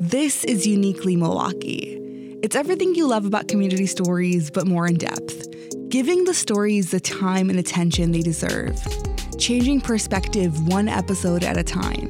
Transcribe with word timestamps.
This 0.00 0.44
is 0.44 0.64
Uniquely 0.64 1.16
Milwaukee. 1.16 1.98
It's 2.40 2.54
everything 2.54 2.94
you 2.94 3.08
love 3.08 3.24
about 3.24 3.48
community 3.48 3.86
stories, 3.86 4.48
but 4.48 4.64
more 4.64 4.86
in 4.86 4.94
depth. 4.94 5.48
Giving 5.88 6.22
the 6.22 6.34
stories 6.34 6.92
the 6.92 7.00
time 7.00 7.50
and 7.50 7.58
attention 7.58 8.12
they 8.12 8.20
deserve. 8.20 8.78
Changing 9.38 9.80
perspective 9.80 10.68
one 10.68 10.86
episode 10.86 11.42
at 11.42 11.56
a 11.56 11.64
time. 11.64 12.08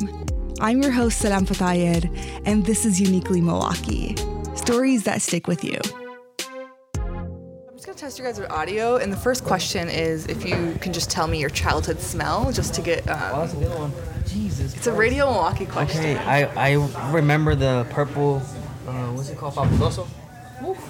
I'm 0.61 0.83
your 0.83 0.93
host, 0.93 1.19
Salam 1.19 1.47
Fatayed, 1.47 2.11
and 2.45 2.67
this 2.67 2.85
is 2.85 3.01
Uniquely 3.01 3.41
Milwaukee. 3.41 4.15
Stories 4.55 5.05
that 5.05 5.23
stick 5.23 5.47
with 5.47 5.65
you. 5.65 5.79
I'm 8.09 8.11
just 8.11 8.23
gonna 8.23 8.31
test 8.33 8.41
you 8.41 8.43
guys 8.47 8.51
with 8.51 8.59
audio, 8.59 8.97
and 8.97 9.13
the 9.13 9.19
first 9.19 9.45
question 9.45 9.91
is 9.91 10.25
if 10.29 10.43
you 10.43 10.79
can 10.81 10.95
just 10.95 11.11
tell 11.11 11.27
me 11.27 11.41
your 11.41 11.51
childhood 11.51 12.01
smell, 12.01 12.51
just 12.53 12.73
to 12.77 12.81
get. 12.81 13.07
Um, 13.07 13.19
Oh, 13.21 13.47
that's 13.47 13.53
one. 13.53 13.93
Jesus. 14.27 14.75
it's 14.75 14.87
a 14.87 14.93
Radio 14.93 15.31
Milwaukee 15.31 15.67
question. 15.67 16.01
Okay, 16.01 16.17
I, 16.17 16.45
I 16.71 17.13
remember 17.13 17.55
the 17.55 17.87
purple, 17.91 18.37
uh, 18.87 19.09
what's 19.13 19.29
it 19.29 19.37
called, 19.37 19.53
fabuloso? 19.53 20.09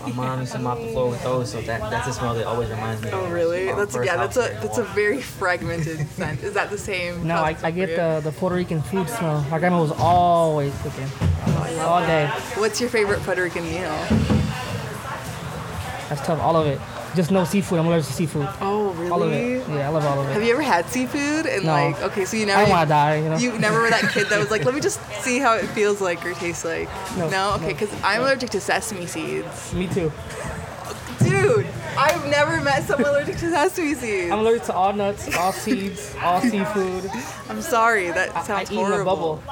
My 0.07 0.13
mom 0.13 0.41
used 0.43 0.53
to 0.53 0.61
mop 0.61 0.79
the 0.79 0.93
floor 0.93 1.11
with 1.11 1.21
those, 1.25 1.51
so 1.51 1.61
that 1.63 1.91
that's 1.91 2.07
a 2.07 2.13
smell 2.13 2.37
that 2.37 2.47
always 2.47 2.71
reminds 2.71 3.03
me. 3.03 3.11
Oh 3.13 3.29
really? 3.31 3.67
That's 3.67 3.97
yeah. 3.97 4.17
That's 4.17 4.37
a 4.37 4.57
that's 4.63 4.79
a 4.79 4.85
very 4.85 5.21
fragmented 5.21 6.09
scent. 6.11 6.45
Is 6.45 6.55
that 6.55 6.71
the 6.71 6.79
same? 6.79 7.27
No, 7.27 7.35
I, 7.35 7.57
I 7.65 7.73
get 7.73 7.97
the, 7.97 8.21
the 8.23 8.31
Puerto 8.31 8.55
Rican 8.55 8.81
food 8.81 9.09
smell. 9.09 9.45
My 9.51 9.59
grandma 9.59 9.81
was 9.83 9.91
always 9.99 10.73
cooking. 10.83 11.09
all 11.81 12.01
day. 12.01 12.29
What's 12.55 12.81
your 12.81 12.91
favorite 12.91 13.19
Puerto 13.23 13.43
Rican 13.43 13.65
meal? 13.65 13.91
That's 16.09 16.25
tough, 16.25 16.41
all 16.41 16.55
of 16.55 16.69
it. 16.69 16.81
Just 17.17 17.31
no 17.31 17.45
seafood. 17.45 17.79
I'm 17.81 17.87
allergic 17.87 18.07
to 18.09 18.13
seafood. 18.13 18.49
Oh 18.61 18.91
really? 18.93 19.11
All 19.11 19.23
of 19.23 19.33
it. 19.33 19.69
Yeah, 19.69 19.87
I 19.87 19.89
love 19.89 20.05
all 20.05 20.21
of 20.21 20.29
it. 20.29 20.33
Have 20.35 20.43
you 20.43 20.53
ever 20.53 20.63
had 20.63 20.87
seafood 20.87 21.47
and 21.47 21.65
No. 21.65 21.73
like 21.73 22.03
okay, 22.03 22.25
so 22.25 22.37
you 22.37 22.43
I 22.45 22.47
never 22.47 22.61
don't 22.63 22.71
want 22.71 22.89
to 22.89 22.89
die, 22.89 23.17
you 23.17 23.29
know? 23.31 23.37
you 23.39 23.59
never 23.59 23.81
were 23.81 23.91
that 23.91 24.11
kid 24.13 24.29
that 24.29 24.39
was 24.39 24.51
like, 24.51 24.65
let 24.65 24.75
me 24.75 24.81
just 24.81 25.01
see 25.23 25.39
how 25.39 25.55
it 25.55 25.67
feels 25.69 26.01
like 26.01 26.25
or 26.25 26.35
tastes 26.35 26.65
like. 26.65 26.89
No, 27.17 27.27
okay, 27.27 27.31
no, 27.31 27.59
because 27.69 27.93
I'm 28.05 28.21
allergic 28.23 28.51
to 28.51 28.61
sesame 28.61 29.07
seeds. 29.07 29.73
Me 29.75 29.87
too. 29.89 30.13
Dude, 31.21 31.67
I've 31.97 32.25
never 32.31 32.61
met 32.61 32.85
someone 32.85 33.11
allergic 33.11 33.37
to 33.39 33.51
sesame 33.51 33.95
seeds. 33.95 34.31
I'm 34.31 34.39
allergic 34.41 34.65
to 34.65 34.75
all 34.75 34.93
nuts, 34.93 35.35
all 35.37 35.53
seeds, 35.53 36.15
all 36.23 36.41
seafood. 36.41 37.11
I'm 37.49 37.61
sorry, 37.61 38.11
that 38.13 38.35
I 38.37 38.43
sounds 38.45 38.71
eat 38.71 38.75
in 38.79 38.85
a 38.85 38.87
horrible. 38.87 39.17
bubble. 39.17 39.43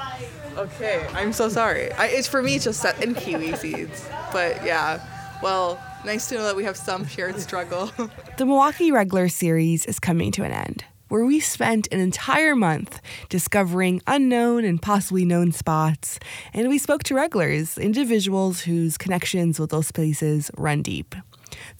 Okay, 0.56 1.06
I'm 1.12 1.32
so 1.32 1.48
sorry. 1.48 1.90
I, 1.92 2.06
it's 2.06 2.28
for 2.28 2.42
me, 2.42 2.54
it's 2.54 2.64
just 2.64 2.80
set 2.80 3.02
and 3.02 3.16
kiwi 3.16 3.56
seeds. 3.56 4.08
But 4.32 4.64
yeah, 4.64 5.04
well, 5.42 5.80
nice 6.06 6.28
to 6.28 6.36
know 6.36 6.44
that 6.44 6.54
we 6.54 6.62
have 6.62 6.76
some 6.76 7.04
shared 7.04 7.36
struggle. 7.40 7.90
the 8.36 8.46
Milwaukee 8.46 8.92
Regular 8.92 9.28
series 9.28 9.84
is 9.86 9.98
coming 9.98 10.30
to 10.30 10.44
an 10.44 10.52
end, 10.52 10.84
where 11.08 11.24
we 11.24 11.40
spent 11.40 11.88
an 11.90 11.98
entire 11.98 12.54
month 12.54 13.00
discovering 13.28 14.00
unknown 14.06 14.64
and 14.64 14.80
possibly 14.80 15.24
known 15.24 15.50
spots, 15.50 16.20
and 16.54 16.68
we 16.68 16.78
spoke 16.78 17.02
to 17.02 17.14
regulars, 17.16 17.76
individuals 17.76 18.60
whose 18.60 18.96
connections 18.96 19.58
with 19.58 19.70
those 19.70 19.90
places 19.90 20.48
run 20.56 20.80
deep. 20.80 21.16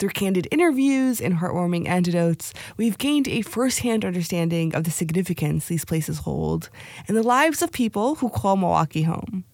Through 0.01 0.11
candid 0.11 0.49
interviews 0.51 1.21
and 1.21 1.35
heartwarming 1.35 1.87
anecdotes, 1.87 2.53
we've 2.77 2.99
gained 2.99 3.29
a 3.29 3.43
firsthand 3.43 4.05
understanding 4.05 4.75
of 4.75 4.83
the 4.83 4.91
significance 4.91 5.67
these 5.67 5.85
places 5.85 6.19
hold 6.19 6.69
and 7.07 7.17
the 7.17 7.23
lives 7.23 7.63
of 7.63 7.71
people 7.71 8.17
who 8.17 8.29
call 8.29 8.57
Milwaukee 8.57 9.03
home. 9.03 9.45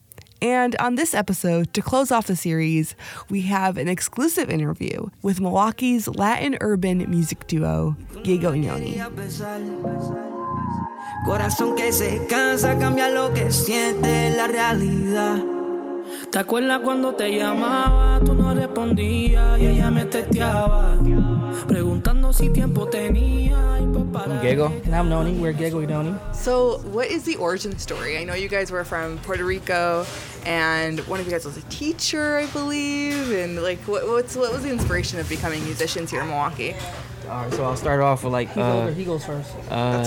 And 0.42 0.74
on 0.80 0.96
this 0.96 1.14
episode, 1.14 1.72
to 1.72 1.80
close 1.80 2.10
off 2.10 2.26
the 2.26 2.34
series, 2.34 2.96
we 3.30 3.42
have 3.42 3.78
an 3.78 3.86
exclusive 3.86 4.50
interview 4.50 5.08
with 5.22 5.40
Milwaukee's 5.40 6.08
Latin 6.08 6.58
urban 6.60 7.08
music 7.08 7.46
duo, 7.46 7.96
realidad. 14.48 15.40
¿Te 16.32 16.38
acuerdas 16.40 16.80
cuando 16.80 17.14
te 17.14 17.30
llamaba? 17.38 18.18
Tú 18.24 18.34
no 18.34 18.52
respondías 18.52 19.60
y 19.60 19.66
ella 19.66 19.92
me 19.92 20.06
testeaba. 20.06 20.98
Preguntando 21.66 22.32
si 22.32 22.48
tiempo 22.50 22.86
tenía. 22.88 23.78
Y 23.80 23.86
pues 23.92 24.04
para 24.12 24.40
Gego? 24.40 24.66
And 24.84 24.94
I'm 24.94 25.08
Nony. 25.08 25.38
We're 25.38 25.52
Gego 25.52 25.80
Nony. 25.86 26.14
So, 26.34 26.78
what 26.92 27.06
is 27.08 27.24
the 27.24 27.36
origin 27.36 27.78
story? 27.78 28.18
I 28.18 28.24
know 28.24 28.34
you 28.34 28.48
guys 28.48 28.70
were 28.70 28.84
from 28.84 29.18
Puerto 29.18 29.44
Rico, 29.44 30.06
and 30.44 31.00
one 31.00 31.20
of 31.20 31.26
you 31.26 31.32
guys 31.32 31.44
was 31.44 31.56
a 31.56 31.62
teacher, 31.62 32.38
I 32.38 32.46
believe. 32.46 33.30
And 33.32 33.62
like, 33.62 33.78
what, 33.86 34.06
what's 34.08 34.34
what 34.36 34.52
was 34.52 34.62
the 34.62 34.70
inspiration 34.70 35.18
of 35.20 35.28
becoming 35.28 35.62
musicians 35.64 36.10
here 36.10 36.22
in 36.22 36.28
Milwaukee? 36.28 36.74
All 37.28 37.44
right, 37.44 37.52
so 37.54 37.64
I'll 37.64 37.76
start 37.76 38.00
off 38.00 38.24
with 38.24 38.32
like, 38.32 38.48
He's 38.48 38.58
uh, 38.58 38.74
older. 38.80 38.92
He 38.92 39.04
goes 39.04 39.24
first. 39.24 39.50
uh, 39.70 40.04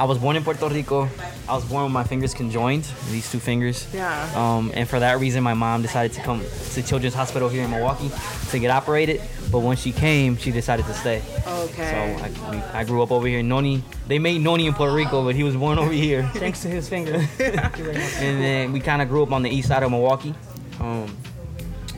I 0.00 0.04
was 0.04 0.16
born 0.16 0.34
in 0.34 0.42
Puerto 0.42 0.66
Rico. 0.66 1.10
I 1.46 1.54
was 1.54 1.66
born 1.66 1.84
with 1.84 1.92
my 1.92 2.04
fingers 2.04 2.32
conjoined, 2.32 2.84
these 3.10 3.30
two 3.30 3.38
fingers. 3.38 3.86
Yeah. 3.92 4.32
Um, 4.34 4.70
and 4.72 4.88
for 4.88 4.98
that 4.98 5.20
reason, 5.20 5.42
my 5.42 5.52
mom 5.52 5.82
decided 5.82 6.14
to 6.14 6.22
come 6.22 6.42
to 6.72 6.82
Children's 6.82 7.12
Hospital 7.12 7.50
here 7.50 7.64
in 7.64 7.70
Milwaukee 7.70 8.10
to 8.48 8.58
get 8.58 8.70
operated. 8.70 9.20
But 9.52 9.58
when 9.58 9.76
she 9.76 9.92
came, 9.92 10.38
she 10.38 10.52
decided 10.52 10.86
to 10.86 10.94
stay. 10.94 11.22
Okay. 11.46 12.16
So 12.38 12.46
I, 12.46 12.50
we, 12.50 12.56
I 12.72 12.84
grew 12.84 13.02
up 13.02 13.12
over 13.12 13.26
here. 13.26 13.42
Nony, 13.42 13.82
they 14.08 14.18
made 14.18 14.40
Nony 14.40 14.68
in 14.68 14.72
Puerto 14.72 14.94
Rico, 14.94 15.22
but 15.22 15.34
he 15.34 15.42
was 15.42 15.54
born 15.54 15.78
over 15.78 15.92
here. 15.92 16.22
Thanks 16.32 16.62
to 16.62 16.68
his 16.68 16.88
finger. 16.88 17.20
Thank 17.36 17.76
you 17.76 17.84
very 17.84 17.98
much. 17.98 18.14
and 18.20 18.42
then 18.42 18.72
we 18.72 18.80
kind 18.80 19.02
of 19.02 19.08
grew 19.10 19.22
up 19.22 19.32
on 19.32 19.42
the 19.42 19.50
east 19.50 19.68
side 19.68 19.82
of 19.82 19.90
Milwaukee. 19.90 20.34
Um, 20.80 21.14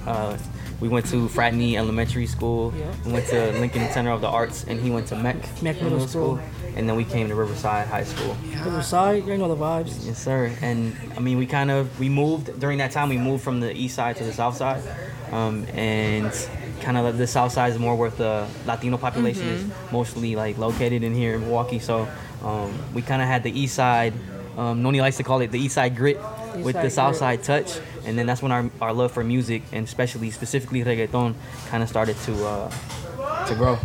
uh, 0.06 0.36
we 0.80 0.88
went 0.88 1.06
to 1.06 1.28
Fratney 1.28 1.74
Elementary 1.74 2.26
School. 2.26 2.74
Yeah. 2.76 2.92
We 3.06 3.12
went 3.12 3.28
to 3.28 3.52
Lincoln 3.60 3.88
Center 3.92 4.10
of 4.10 4.22
the 4.22 4.26
Arts, 4.26 4.64
and 4.64 4.80
he 4.80 4.90
went 4.90 5.06
to 5.06 5.14
MEC, 5.14 5.40
MEC 5.60 5.80
Middle 5.80 6.08
School. 6.08 6.40
And 6.76 6.88
then 6.88 6.96
we 6.96 7.04
came 7.04 7.28
to 7.28 7.34
Riverside 7.34 7.86
High 7.88 8.04
School. 8.04 8.36
Riverside, 8.64 9.26
you 9.26 9.36
know 9.36 9.48
the 9.48 9.56
vibes. 9.56 10.06
Yes, 10.06 10.22
sir. 10.22 10.50
And 10.62 10.96
I 11.16 11.20
mean, 11.20 11.38
we 11.38 11.46
kind 11.46 11.70
of 11.70 11.98
we 12.00 12.08
moved 12.08 12.58
during 12.58 12.78
that 12.78 12.92
time. 12.92 13.08
We 13.10 13.18
moved 13.18 13.44
from 13.44 13.60
the 13.60 13.76
east 13.76 13.94
side 13.94 14.16
to 14.16 14.24
the 14.24 14.32
south 14.32 14.56
side, 14.56 14.82
um, 15.30 15.66
and 15.74 16.32
kind 16.80 16.96
of 16.96 17.18
the 17.18 17.26
south 17.26 17.52
side 17.52 17.72
is 17.72 17.78
more 17.78 17.94
where 17.94 18.10
the 18.10 18.46
Latino 18.66 18.96
population 18.96 19.46
is 19.48 19.64
mostly 19.92 20.34
like 20.34 20.58
located 20.58 21.02
in 21.02 21.14
here 21.14 21.34
in 21.34 21.42
Milwaukee. 21.42 21.78
So 21.78 22.08
um, 22.42 22.72
we 22.94 23.02
kind 23.02 23.22
of 23.22 23.28
had 23.28 23.42
the 23.42 23.58
east 23.58 23.74
side. 23.74 24.14
Um, 24.56 24.82
Nony 24.82 25.00
likes 25.00 25.16
to 25.18 25.22
call 25.22 25.40
it 25.40 25.50
the 25.50 25.58
east 25.58 25.74
side 25.74 25.96
grit 25.96 26.18
East 26.54 26.64
with 26.64 26.74
the 26.74 26.90
side 26.90 27.14
south 27.14 27.18
grit. 27.18 27.44
side 27.44 27.66
touch, 27.66 27.80
and 28.04 28.18
then 28.18 28.26
that's 28.26 28.42
when 28.42 28.52
our, 28.52 28.68
our 28.80 28.92
love 28.92 29.12
for 29.12 29.24
music 29.24 29.62
and 29.72 29.86
especially 29.86 30.30
specifically 30.30 30.84
reggaeton 30.84 31.34
kind 31.68 31.82
of 31.82 31.88
started 31.88 32.16
to 32.24 32.46
uh, 32.46 33.46
to 33.46 33.54
grow. 33.54 33.78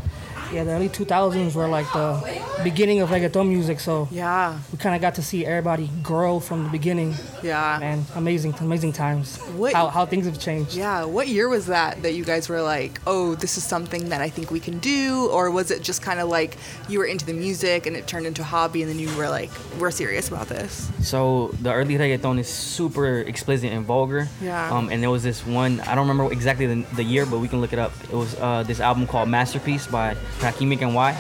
Yeah, 0.53 0.63
the 0.63 0.71
early 0.71 0.89
2000s 0.89 1.53
were 1.55 1.67
like 1.67 1.91
the 1.93 2.41
beginning 2.63 3.01
of 3.01 3.09
reggaeton 3.09 3.47
music, 3.49 3.79
so 3.79 4.07
Yeah. 4.11 4.57
we 4.71 4.77
kind 4.77 4.95
of 4.95 5.01
got 5.01 5.15
to 5.15 5.21
see 5.21 5.45
everybody 5.45 5.89
grow 6.01 6.39
from 6.39 6.63
the 6.63 6.69
beginning. 6.69 7.15
Yeah. 7.43 7.77
Man, 7.79 8.05
amazing, 8.15 8.55
amazing 8.61 8.93
times. 8.93 9.37
What- 9.57 9.73
How, 9.73 9.87
how 9.89 10.05
things 10.05 10.25
have 10.25 10.39
changed. 10.39 10.73
Yeah. 10.75 11.03
What 11.05 11.27
year 11.27 11.49
was 11.49 11.65
that 11.67 12.01
that 12.03 12.13
you 12.13 12.23
guys 12.23 12.47
were 12.49 12.61
like, 12.61 12.99
oh, 13.05 13.35
this 13.35 13.57
is 13.57 13.63
something 13.63 14.09
that 14.09 14.21
I 14.21 14.29
think 14.29 14.49
we 14.49 14.59
can 14.59 14.79
do? 14.79 15.27
Or 15.31 15.51
was 15.51 15.69
it 15.69 15.81
just 15.81 16.01
kind 16.01 16.19
of 16.19 16.29
like 16.29 16.57
you 16.87 16.99
were 16.99 17.05
into 17.05 17.25
the 17.25 17.33
music 17.33 17.85
and 17.85 17.95
it 17.95 18.07
turned 18.07 18.25
into 18.25 18.41
a 18.41 18.45
hobby 18.45 18.81
and 18.81 18.89
then 18.89 18.99
you 18.99 19.13
were 19.17 19.29
like, 19.29 19.49
we're 19.79 19.91
serious 19.91 20.29
about 20.29 20.47
this? 20.47 20.89
So 21.01 21.49
the 21.61 21.73
early 21.73 21.95
reggaeton 21.97 22.39
is 22.39 22.47
super 22.47 23.19
explicit 23.19 23.71
and 23.71 23.85
vulgar. 23.85 24.27
Yeah. 24.41 24.71
Um, 24.73 24.89
and 24.89 25.03
there 25.03 25.09
was 25.11 25.23
this 25.23 25.45
one 25.45 25.81
I 25.81 25.93
don't 25.95 26.07
remember 26.07 26.31
exactly 26.31 26.65
the, 26.67 26.85
the 26.95 27.03
year, 27.03 27.25
but 27.25 27.39
we 27.39 27.47
can 27.47 27.59
look 27.61 27.73
it 27.73 27.79
up. 27.79 27.91
It 28.05 28.15
was 28.15 28.33
uh, 28.39 28.63
this 28.63 28.79
album 28.79 29.05
called 29.07 29.27
Masterpiece 29.29 29.85
by 29.87 30.15
Rakim 30.39 30.81
and 30.81 30.93
Y. 30.95 31.13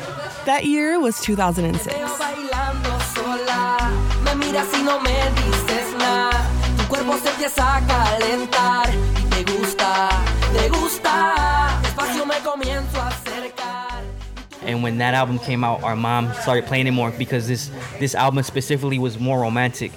That 0.45 0.65
year 0.65 0.99
was 0.99 1.19
2006. 1.21 1.93
Veo 1.93 2.07
bailando 2.17 2.99
sola, 3.13 3.91
me 4.23 4.35
miras 4.35 4.67
y 4.73 4.83
no 4.83 4.99
me 4.99 5.11
dices 5.35 5.93
nada. 5.97 6.45
Tu 6.77 6.83
cuerpo 6.87 7.17
se 7.17 7.29
empieza 7.29 7.77
a 7.77 7.81
calentar 7.81 8.89
y 8.89 9.29
te 9.29 9.43
gusta, 9.51 10.09
te 10.53 10.69
gusta. 10.69 11.79
Despacio 11.83 12.25
me 12.25 12.35
comienzo 12.43 13.01
a 13.01 13.07
acercar. 13.09 14.03
And 14.65 14.83
when 14.83 14.97
that 14.99 15.13
album 15.13 15.39
came 15.39 15.63
out, 15.63 15.83
our 15.83 15.95
mom 15.95 16.31
started 16.41 16.65
playing 16.65 16.87
it 16.87 16.91
more 16.91 17.11
because 17.11 17.47
this 17.47 17.69
this 17.99 18.15
album 18.15 18.43
specifically 18.43 18.99
was 18.99 19.19
more 19.19 19.39
romantic. 19.41 19.91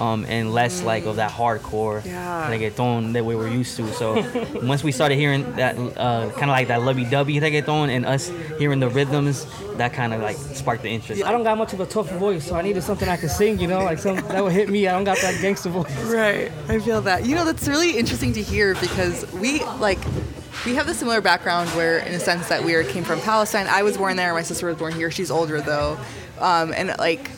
Um, 0.00 0.24
and 0.28 0.52
less 0.52 0.82
like 0.82 1.04
of 1.04 1.16
that 1.16 1.30
hardcore 1.30 2.04
Yeah. 2.04 2.50
reggaeton 2.50 3.12
that 3.12 3.24
we 3.24 3.36
were 3.36 3.46
used 3.48 3.76
to. 3.76 3.92
So 3.92 4.14
once 4.62 4.82
we 4.82 4.90
started 4.90 5.16
hearing 5.16 5.54
that 5.56 5.76
uh, 5.96 6.30
kind 6.30 6.44
of 6.44 6.48
like 6.48 6.68
that 6.68 6.82
lovey-dovey 6.82 7.38
reggaeton 7.40 7.88
and 7.88 8.04
us 8.06 8.32
hearing 8.58 8.80
the 8.80 8.88
rhythms, 8.88 9.46
that 9.76 9.92
kind 9.92 10.12
of 10.12 10.20
like 10.20 10.36
sparked 10.36 10.82
the 10.82 10.88
interest. 10.88 11.22
I 11.24 11.30
don't 11.30 11.44
got 11.44 11.56
much 11.56 11.72
of 11.72 11.80
a 11.80 11.86
tough 11.86 12.10
voice, 12.12 12.46
so 12.48 12.56
I 12.56 12.62
needed 12.62 12.82
something 12.82 13.08
I 13.08 13.16
could 13.16 13.30
sing, 13.30 13.60
you 13.60 13.66
know, 13.68 13.80
like 13.84 13.98
some 13.98 14.16
that 14.16 14.42
would 14.42 14.52
hit 14.52 14.68
me. 14.68 14.88
I 14.88 14.92
don't 14.92 15.04
got 15.04 15.18
that 15.18 15.40
gangster 15.40 15.70
voice. 15.70 15.90
Right. 16.04 16.50
I 16.68 16.78
feel 16.80 17.00
that. 17.02 17.24
You 17.24 17.34
know, 17.36 17.44
that's 17.44 17.68
really 17.68 17.96
interesting 17.96 18.32
to 18.34 18.42
hear 18.42 18.74
because 18.74 19.30
we 19.34 19.62
like 19.78 19.98
we 20.66 20.74
have 20.74 20.86
the 20.86 20.94
similar 20.94 21.20
background 21.20 21.68
where 21.70 21.98
in 21.98 22.12
a 22.14 22.20
sense 22.20 22.48
that 22.48 22.62
we 22.64 22.74
are, 22.74 22.84
came 22.84 23.04
from 23.04 23.20
Palestine. 23.20 23.66
I 23.68 23.82
was 23.82 23.96
born 23.96 24.16
there, 24.16 24.32
my 24.34 24.42
sister 24.42 24.66
was 24.66 24.76
born 24.76 24.92
here. 24.94 25.10
She's 25.10 25.30
older 25.30 25.60
though. 25.60 25.98
Um, 26.40 26.72
and 26.76 26.94
like 26.98 27.30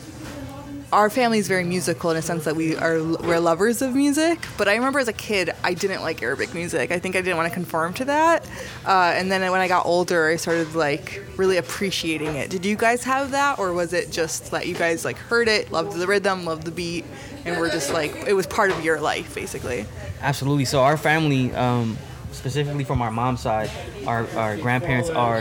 our 0.95 1.09
family 1.09 1.39
is 1.39 1.49
very 1.49 1.65
musical 1.65 2.09
in 2.09 2.15
a 2.15 2.21
sense 2.21 2.45
that 2.45 2.55
we 2.55 2.73
are 2.77 3.03
we're 3.03 3.37
lovers 3.37 3.81
of 3.81 3.93
music. 3.93 4.39
But 4.57 4.69
I 4.69 4.75
remember 4.75 4.99
as 4.99 5.09
a 5.09 5.13
kid, 5.13 5.51
I 5.61 5.73
didn't 5.73 6.01
like 6.01 6.23
Arabic 6.23 6.53
music. 6.53 6.89
I 6.89 6.99
think 6.99 7.17
I 7.17 7.21
didn't 7.21 7.35
want 7.35 7.49
to 7.49 7.53
conform 7.53 7.93
to 7.95 8.05
that. 8.05 8.47
Uh, 8.85 9.11
and 9.13 9.29
then 9.29 9.41
when 9.51 9.59
I 9.59 9.67
got 9.67 9.85
older, 9.85 10.29
I 10.29 10.37
started 10.37 10.73
like 10.73 11.21
really 11.35 11.57
appreciating 11.57 12.35
it. 12.35 12.49
Did 12.49 12.65
you 12.65 12.77
guys 12.77 13.03
have 13.03 13.31
that, 13.31 13.59
or 13.59 13.73
was 13.73 13.91
it 13.91 14.09
just 14.09 14.51
that 14.51 14.67
you 14.67 14.73
guys 14.73 15.03
like 15.03 15.17
heard 15.17 15.49
it, 15.49 15.69
loved 15.69 15.97
the 15.97 16.07
rhythm, 16.07 16.45
loved 16.45 16.63
the 16.63 16.71
beat, 16.71 17.03
and 17.43 17.59
were 17.59 17.67
just 17.67 17.91
like 17.91 18.15
it 18.25 18.33
was 18.33 18.47
part 18.47 18.71
of 18.71 18.81
your 18.85 19.01
life 19.01 19.35
basically? 19.35 19.85
Absolutely. 20.21 20.63
So 20.63 20.81
our 20.81 20.95
family, 20.95 21.53
um, 21.55 21.97
specifically 22.31 22.85
from 22.85 23.01
our 23.01 23.11
mom's 23.11 23.41
side, 23.41 23.69
our, 24.07 24.25
our 24.37 24.55
grandparents 24.55 25.09
are 25.09 25.39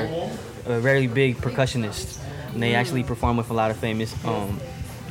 a 0.67 0.81
very 0.81 1.06
big 1.06 1.37
percussionists. 1.37 2.21
And 2.53 2.62
they 2.62 2.75
actually 2.75 3.03
perform 3.03 3.37
with 3.37 3.51
a 3.51 3.55
lot 3.55 3.73
of 3.73 3.77
famous 3.77 4.15
um, 4.25 4.61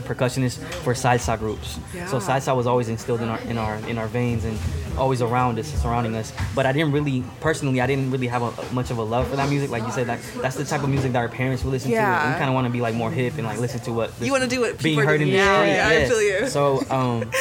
percussionists 0.04 0.58
for 0.84 0.94
salsa 0.94 1.38
groups. 1.40 1.80
Yeah. 1.94 2.08
So 2.08 2.20
salsa 2.20 2.56
was 2.56 2.68
always 2.68 2.90
instilled 2.90 3.22
in 3.22 3.30
our 3.30 3.40
in 3.42 3.58
our 3.58 3.76
in 3.90 3.98
our 3.98 4.08
veins 4.08 4.44
and 4.46 4.58
always 4.98 5.22
around 5.22 5.58
us, 5.58 5.68
surrounding 5.82 6.16
us. 6.16 6.32
But 6.54 6.68
I 6.68 6.72
didn't 6.72 6.92
really, 6.92 7.24
personally, 7.42 7.82
I 7.82 7.88
didn't 7.88 8.12
really 8.12 8.28
have 8.28 8.44
a, 8.44 8.74
much 8.74 8.92
of 8.92 9.00
a 9.00 9.04
love 9.04 9.28
for 9.28 9.36
that 9.38 9.50
music. 9.50 9.72
Like 9.72 9.82
you 9.84 9.92
said, 9.92 10.08
like 10.08 10.20
that's 10.36 10.56
the 10.56 10.66
type 10.66 10.84
of 10.84 10.90
music 10.90 11.14
that 11.14 11.18
our 11.20 11.30
parents 11.30 11.64
would 11.64 11.72
listen 11.72 11.90
Yeah. 11.90 12.06
to. 12.16 12.22
And 12.26 12.34
we 12.34 12.38
kind 12.38 12.50
of 12.50 12.54
want 12.54 12.68
to 12.68 12.72
be 12.74 12.80
like 12.82 12.94
more 12.94 13.10
hip 13.10 13.34
and 13.38 13.44
like 13.48 13.60
listen 13.60 13.80
to 13.82 13.92
what 13.94 14.12
You 14.22 14.32
wanna 14.32 14.48
do 14.48 14.62
what 14.62 14.82
being 14.84 15.00
heard 15.00 15.20
in 15.22 15.30
the. 15.30 15.34
Yeah, 15.36 15.62
street. 15.62 15.74
yeah, 15.74 16.06
I 16.06 16.10
feel 16.10 16.22
you. 16.22 16.48
So 16.48 16.84
um, 16.92 17.32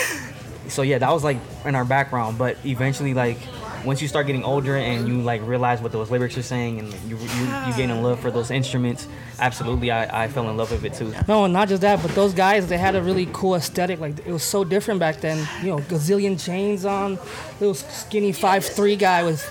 so 0.69 0.81
yeah, 0.83 0.97
that 0.99 1.11
was 1.11 1.25
like 1.25 1.39
in 1.67 1.75
our 1.75 1.85
background. 1.85 2.39
But 2.39 2.57
eventually, 2.65 3.13
like 3.13 3.37
once 3.85 4.01
you 4.03 4.09
start 4.09 4.27
getting 4.27 4.45
older 4.45 4.77
and 4.77 5.09
you 5.09 5.21
like 5.21 5.41
realize 5.47 5.81
what 5.81 5.93
those 5.93 6.11
lyrics 6.11 6.37
are 6.39 6.43
saying 6.43 6.79
and 6.79 6.93
you 7.09 7.17
you, 7.17 7.45
you 7.67 7.75
gain 7.77 7.91
a 7.91 8.01
love 8.01 8.21
for 8.21 8.31
those 8.31 8.51
instruments, 8.51 9.09
absolutely, 9.39 9.91
I, 9.91 10.25
I 10.25 10.29
fell 10.29 10.49
in 10.51 10.57
love 10.57 10.71
with 10.71 10.85
it 10.85 10.95
too. 10.95 11.13
No, 11.29 11.47
not 11.47 11.69
just 11.69 11.83
that, 11.83 12.01
but 12.03 12.13
those 12.15 12.33
guys 12.35 12.67
they 12.69 12.79
had 12.79 12.95
a 12.97 13.03
really 13.03 13.29
cool 13.33 13.55
aesthetic. 13.55 14.01
Like 14.01 14.19
it 14.27 14.33
was 14.33 14.43
so 14.43 14.65
different 14.65 15.01
back 15.01 15.21
then. 15.21 15.39
You 15.63 15.71
know, 15.71 15.79
gazillion 15.79 16.43
chains 16.43 16.85
on, 16.85 17.19
little 17.61 17.75
skinny 17.75 18.33
five 18.33 18.65
three 18.65 18.97
guy 18.97 19.23
with 19.25 19.43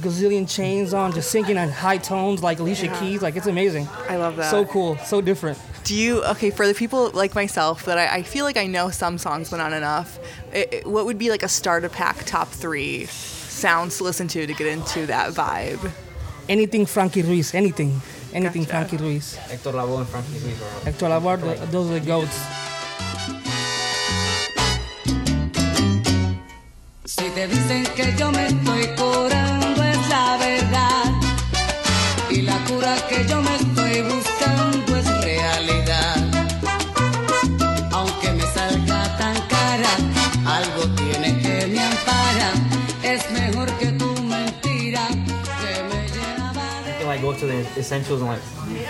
gazillion 0.00 0.48
chains 0.48 0.92
on, 0.92 1.12
just 1.12 1.30
singing 1.30 1.56
on 1.56 1.70
high 1.70 1.96
tones 1.98 2.42
like 2.42 2.58
Alicia 2.58 2.88
Keys. 2.98 3.22
Like 3.22 3.36
it's 3.36 3.46
amazing. 3.46 3.88
I 4.08 4.16
love 4.16 4.36
that. 4.36 4.50
So 4.50 4.64
cool, 4.66 4.96
so 4.98 5.20
different. 5.20 5.58
Do 5.84 5.94
you 5.94 6.24
okay 6.24 6.50
for 6.50 6.66
the 6.66 6.74
people 6.74 7.10
like 7.12 7.34
myself 7.36 7.84
that 7.84 7.96
I, 7.96 8.16
I 8.16 8.22
feel 8.24 8.44
like 8.44 8.56
I 8.56 8.66
know 8.66 8.90
some 8.90 9.18
songs 9.18 9.50
but 9.50 9.58
not 9.58 9.72
enough? 9.72 10.18
It, 10.52 10.72
it- 10.74 10.86
what 10.86 11.06
would 11.06 11.16
be 11.18 11.30
like 11.30 11.42
a 11.44 11.48
starter 11.48 11.88
pack 11.88 12.24
top 12.24 12.48
three 12.48 13.06
sounds 13.56 13.96
to 13.98 14.04
listen 14.04 14.28
to 14.28 14.46
to 14.46 14.52
get 14.54 14.66
into 14.66 15.06
that 15.06 15.32
vibe? 15.32 15.90
Anything 16.48 16.86
Frankie 16.86 17.22
Ruiz, 17.22 17.54
anything, 17.54 18.00
anything 18.32 18.62
Gotcha. 18.64 18.88
Frankie 18.88 18.96
Ruiz. 18.98 19.34
Hector 19.34 19.72
Lavoe 19.72 19.98
and 19.98 20.08
Frankie 20.08 20.38
Ruiz 20.44 20.62
are 20.62 20.84
Hector 20.84 21.06
Lavoe, 21.08 21.42
th- 21.42 21.70
those 21.70 21.90
are 21.90 21.98
the 21.98 22.06
goats. 22.06 22.38
Si 27.04 27.24
te 27.30 27.46
dicen 27.48 27.84
que 27.94 28.14
yo 28.18 28.30
me 28.30 28.46
estoy 28.46 28.86
curando 28.96 29.65
de 47.40 47.46
You 47.46 47.62
can 47.62 47.62
like 47.62 47.70
go 47.70 47.72
to 47.72 47.74
the 47.74 47.80
essentials 47.80 48.22
on 48.22 48.28
like 48.28 48.42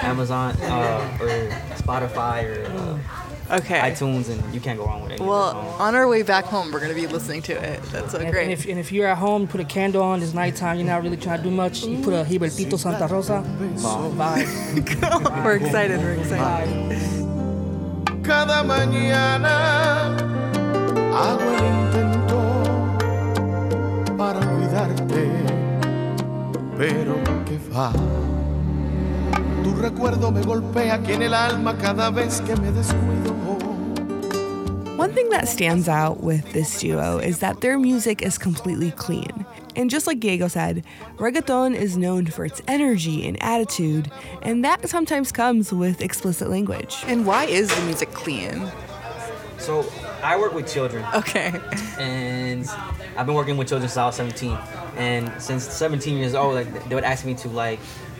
Amazon 0.05 0.57
uh, 0.63 1.19
or 1.21 1.51
Spotify 1.77 2.45
or 2.45 2.67
uh, 2.67 2.99
Okay. 3.49 3.79
iTunes, 3.79 4.29
and 4.29 4.43
you 4.53 4.61
can't 4.61 4.77
go 4.77 4.85
wrong 4.87 5.03
with 5.05 5.13
it. 5.13 5.21
well, 5.21 5.55
on 5.79 5.95
our 5.95 6.09
way 6.09 6.23
back 6.23 6.47
home, 6.47 6.73
we're 6.73 6.81
gonna 6.81 6.95
be 6.95 7.07
listening 7.07 7.43
to 7.43 7.53
it. 7.53 7.81
That's 7.93 8.11
so 8.11 8.19
And, 8.19 8.33
great. 8.33 8.43
and 8.43 8.53
if, 8.53 8.67
and 8.67 8.77
if 8.77 8.91
you're 8.91 9.07
at 9.07 9.19
home, 9.19 9.47
put 9.47 9.61
a 9.61 9.65
candle 9.65 10.03
on. 10.03 10.21
It's 10.21 10.35
nighttime. 10.35 10.79
You're 10.79 10.87
not 10.89 11.03
really 11.05 11.17
trying 11.17 11.39
to 11.39 11.45
do 11.45 11.51
much. 11.53 11.85
You 11.85 12.03
put 12.03 12.13
a 12.13 12.25
Gilbertito 12.25 12.77
Santa 12.77 13.07
Rosa. 13.07 13.45
Vibe. 13.77 14.45
we're 15.45 15.57
excited. 15.57 16.01
We're 16.01 16.15
excited. 16.15 16.97
Cada 18.25 18.65
mañana 18.65 20.17
hago 21.15 21.51
el 21.53 21.65
intento 21.65 22.41
para 24.19 24.41
olvidarte, 24.41 25.46
pero 26.77 27.17
que 27.45 27.59
va. 27.73 27.93
Tu 29.63 29.75
recuerdo 29.75 30.31
me 30.31 30.43
golpea 30.43 30.95
aquí 30.95 31.13
en 31.13 31.23
el 31.23 31.35
alma 31.35 31.77
cada 31.79 32.11
vez 32.11 32.41
que 32.41 32.57
me 32.57 32.71
descuido. 32.71 33.35
One 34.97 35.13
thing 35.13 35.29
that 35.29 35.47
stands 35.47 35.89
out 35.89 36.23
with 36.23 36.53
this 36.53 36.81
duo 36.81 37.19
is 37.19 37.39
that 37.41 37.61
their 37.61 37.79
music 37.79 38.23
is 38.23 38.39
completely 38.39 38.91
clean. 38.93 39.47
And 39.77 39.91
just 39.91 40.07
like 40.07 40.21
Diego 40.21 40.49
said, 40.49 40.85
reggaeton 41.19 41.75
is 41.77 41.99
known 41.99 42.27
for 42.27 42.47
its 42.47 42.63
energy 42.67 43.29
and 43.29 43.37
attitude, 43.43 44.11
and 44.41 44.65
that 44.65 44.89
sometimes 44.89 45.33
comes 45.33 45.71
with 45.71 46.01
explicit 46.01 46.49
language. 46.49 47.05
And 47.07 47.27
why 47.27 47.45
is 47.45 47.69
the 47.69 47.83
music 47.83 48.11
clean? 48.15 48.71
So 49.59 49.85
I 50.23 50.37
work 50.39 50.53
with 50.55 50.67
children, 50.73 51.05
Okay. 51.15 51.53
and 51.99 52.69
I've 53.17 53.27
been 53.27 53.35
working 53.35 53.57
with 53.57 53.69
children 53.69 53.89
since 53.89 53.97
I 53.99 54.07
was 54.07 54.17
17. 54.17 54.57
And 54.97 55.31
since 55.41 55.65
17 55.65 56.17
years 56.17 56.35
old, 56.35 56.55
like 56.55 56.89
they 56.89 56.95
would 56.95 57.05
ask 57.05 57.25
me 57.25 57.35
to 57.35 57.49
like 57.49 57.79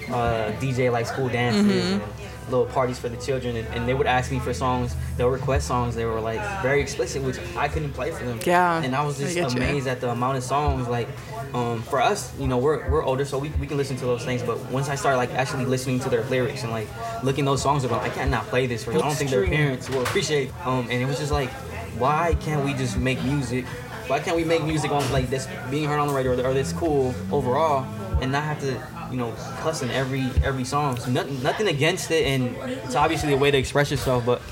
uh, 0.09 0.53
DJ 0.61 0.91
like 0.93 1.07
school 1.07 1.29
dances 1.29 1.65
Mm-hmm. 1.65 2.03
and 2.03 2.13
little 2.49 2.67
parties 2.67 2.97
for 2.97 3.09
the 3.09 3.17
children, 3.17 3.57
and, 3.57 3.67
and 3.75 3.89
they 3.89 3.95
would 3.95 4.07
ask 4.07 4.31
me 4.31 4.39
for 4.39 4.55
songs. 4.55 4.95
They 5.17 5.25
would 5.25 5.33
request 5.33 5.67
songs. 5.67 5.97
They 5.97 6.05
were 6.05 6.21
like 6.21 6.41
very 6.63 6.81
explicit, 6.81 7.21
which 7.25 7.39
I 7.57 7.67
couldn't 7.67 7.93
play 7.93 8.13
for 8.13 8.25
them. 8.25 8.39
Yeah, 8.45 8.81
And 8.85 8.95
I 8.95 9.05
was 9.05 9.21
I 9.21 9.33
just 9.35 9.57
you. 9.57 9.61
amazed 9.63 9.89
at 9.89 10.01
the 10.01 10.11
amount 10.11 10.37
of 10.37 10.45
songs. 10.45 10.87
Like 10.87 11.09
um, 11.55 11.83
for 11.83 12.01
us, 12.01 12.33
you 12.39 12.47
know, 12.47 12.57
we're, 12.59 12.89
we're 12.89 13.03
older, 13.05 13.25
so 13.25 13.37
we, 13.37 13.49
we 13.59 13.67
can 13.67 13.77
listen 13.77 13.97
to 13.97 14.05
those 14.05 14.25
things. 14.25 14.45
But 14.45 14.59
once 14.71 14.89
I 14.89 14.95
started 14.95 15.17
like 15.17 15.33
actually 15.33 15.65
listening 15.65 15.99
to 16.01 16.09
their 16.09 16.23
lyrics 16.27 16.63
and 16.63 16.71
like 16.71 16.87
looking 17.25 17.45
those 17.45 17.61
songs, 17.63 17.83
about 17.83 18.03
I 18.05 18.11
cannot 18.11 18.45
play 18.47 18.67
this 18.69 18.85
for 18.85 18.93
you. 18.93 19.01
I 19.01 19.03
don't 19.03 19.15
think 19.17 19.31
their 19.31 19.45
parents 19.45 19.91
will 19.91 20.03
appreciate. 20.03 20.53
Um, 20.65 20.87
and 20.89 21.03
it 21.03 21.07
was 21.07 21.19
just 21.19 21.33
like, 21.33 21.51
why 21.99 22.37
can't 22.41 22.65
we 22.65 22.75
just 22.75 22.97
make 22.97 23.23
music? 23.25 23.65
Why 24.07 24.21
can't 24.21 24.37
we 24.37 24.45
make 24.45 24.63
music 24.65 24.91
on 24.93 25.11
like 25.13 25.29
this 25.31 25.49
being 25.71 25.89
heard 25.89 25.99
on 25.99 26.09
the 26.09 26.15
radio 26.15 26.41
or, 26.41 26.47
or 26.47 26.55
this 26.55 26.73
cool 26.73 27.15
overall, 27.33 27.85
and 28.21 28.31
not 28.33 28.45
have 28.45 28.61
to, 28.61 28.81
you 29.11 29.17
know, 29.17 29.33
cuss 29.61 29.83
in 29.83 29.91
every 29.91 30.23
every 30.45 30.65
song? 30.65 30.97
So 30.99 31.11
nothing, 31.11 31.43
nothing 31.43 31.69
against 31.69 32.11
it, 32.11 32.25
and 32.27 32.57
it's 32.85 32.95
obviously 32.95 33.33
a 33.33 33.37
way 33.37 33.51
to 33.51 33.59
express 33.59 33.91
yourself, 33.91 34.25
but. 34.27 34.43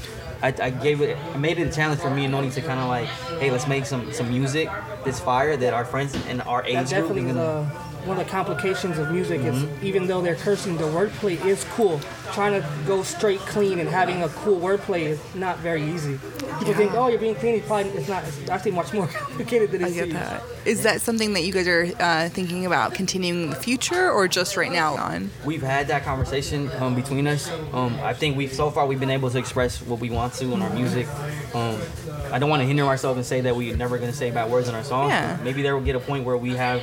I, 0.43 0.53
I 0.61 0.69
gave 0.71 1.01
it, 1.01 1.17
I 1.33 1.39
made 1.39 1.59
it 1.59 1.69
a 1.69 1.73
challenge 1.73 2.03
for 2.03 2.11
me 2.11 2.27
and 2.27 2.35
Nony 2.35 2.53
to 2.53 2.61
kind 2.61 2.79
of 2.79 2.89
like, 2.89 3.07
hey, 3.41 3.51
let's 3.51 3.67
make 3.67 3.87
some 3.87 4.13
some 4.13 4.29
music 4.29 4.69
that's 5.03 5.19
fire 5.19 5.57
that 5.57 5.73
our 5.73 5.87
friends 5.87 6.15
and 6.29 6.43
our 6.43 6.63
age 6.65 6.75
That 6.91 7.07
group 7.07 7.17
definitely 7.17 7.31
is 7.31 7.37
is 7.37 7.37
uh, 7.39 7.65
one 8.05 8.19
of 8.19 8.27
the 8.27 8.31
complications 8.31 8.99
of 8.99 9.11
music. 9.11 9.41
Is 9.41 9.55
Mm-hmm. 9.55 9.87
even 9.87 10.07
though 10.07 10.21
they're 10.21 10.35
cursing, 10.35 10.77
the 10.77 10.85
wordplay 10.85 11.43
is 11.47 11.65
cool. 11.73 11.99
Trying 12.35 12.61
to 12.61 12.69
go 12.87 13.03
straight 13.03 13.41
clean 13.41 13.79
and 13.79 13.89
having 13.89 14.23
a 14.23 14.29
cool 14.29 14.61
wordplay 14.61 15.03
is 15.05 15.21
not 15.35 15.61
very 15.61 15.83
easy. 15.83 16.19
People 16.59 16.75
think, 16.75 16.93
oh, 16.95 17.09
you're 17.09 17.19
being 17.19 17.35
clean. 17.35 17.57
It's 17.57 17.67
probably 17.67 17.91
it's 17.93 18.09
not. 18.09 18.25
It's 18.25 18.49
actually 18.49 18.73
much 18.73 18.93
more 18.93 19.07
complicated 19.13 19.71
than 19.71 19.83
it 19.83 19.87
I 19.87 19.91
get 19.91 20.05
seems. 20.05 20.13
that. 20.15 20.43
Is 20.65 20.83
that 20.85 21.01
something 21.01 21.35
that 21.35 21.43
you 21.43 21.53
guys 21.53 21.69
are 21.69 21.91
uh, 21.99 22.29
thinking 22.31 22.65
about 22.65 22.95
continuing 22.95 23.45
in 23.45 23.51
the 23.51 23.57
future 23.57 24.11
or 24.11 24.29
just 24.29 24.57
right 24.57 24.73
now 24.73 24.95
on? 24.97 25.31
We've 25.45 25.63
had 25.63 25.89
that 25.89 26.05
conversation 26.05 26.71
um, 26.81 26.95
between 26.95 27.27
us. 27.27 27.51
Um, 27.73 27.99
I 28.03 28.15
think 28.15 28.37
we've 28.37 28.53
so 28.53 28.71
far 28.71 28.87
we've 28.87 29.01
been 29.01 29.11
able 29.11 29.31
to 29.31 29.39
express 29.39 29.83
what 29.83 30.01
we 30.01 30.11
want 30.11 30.33
to 30.35 30.53
in 30.53 30.63
our 30.63 30.71
music. 30.71 31.07
Um, 31.55 31.79
I 32.33 32.39
don't 32.39 32.49
want 32.51 32.63
to 32.63 32.67
hinder 32.67 32.85
ourselves 32.85 33.17
and 33.17 33.27
say 33.27 33.41
that 33.43 33.55
we're 33.55 33.77
never 33.77 33.99
going 33.99 34.11
to 34.11 34.17
say 34.17 34.31
bad 34.31 34.51
words 34.51 34.69
in 34.69 34.75
our 34.75 34.85
songs. 34.85 35.11
Yeah. 35.11 35.39
Maybe 35.43 35.63
there 35.63 35.77
will 35.77 35.85
get 35.85 35.97
a 35.97 36.01
point 36.01 36.25
where 36.25 36.37
we 36.37 36.55
have 36.57 36.83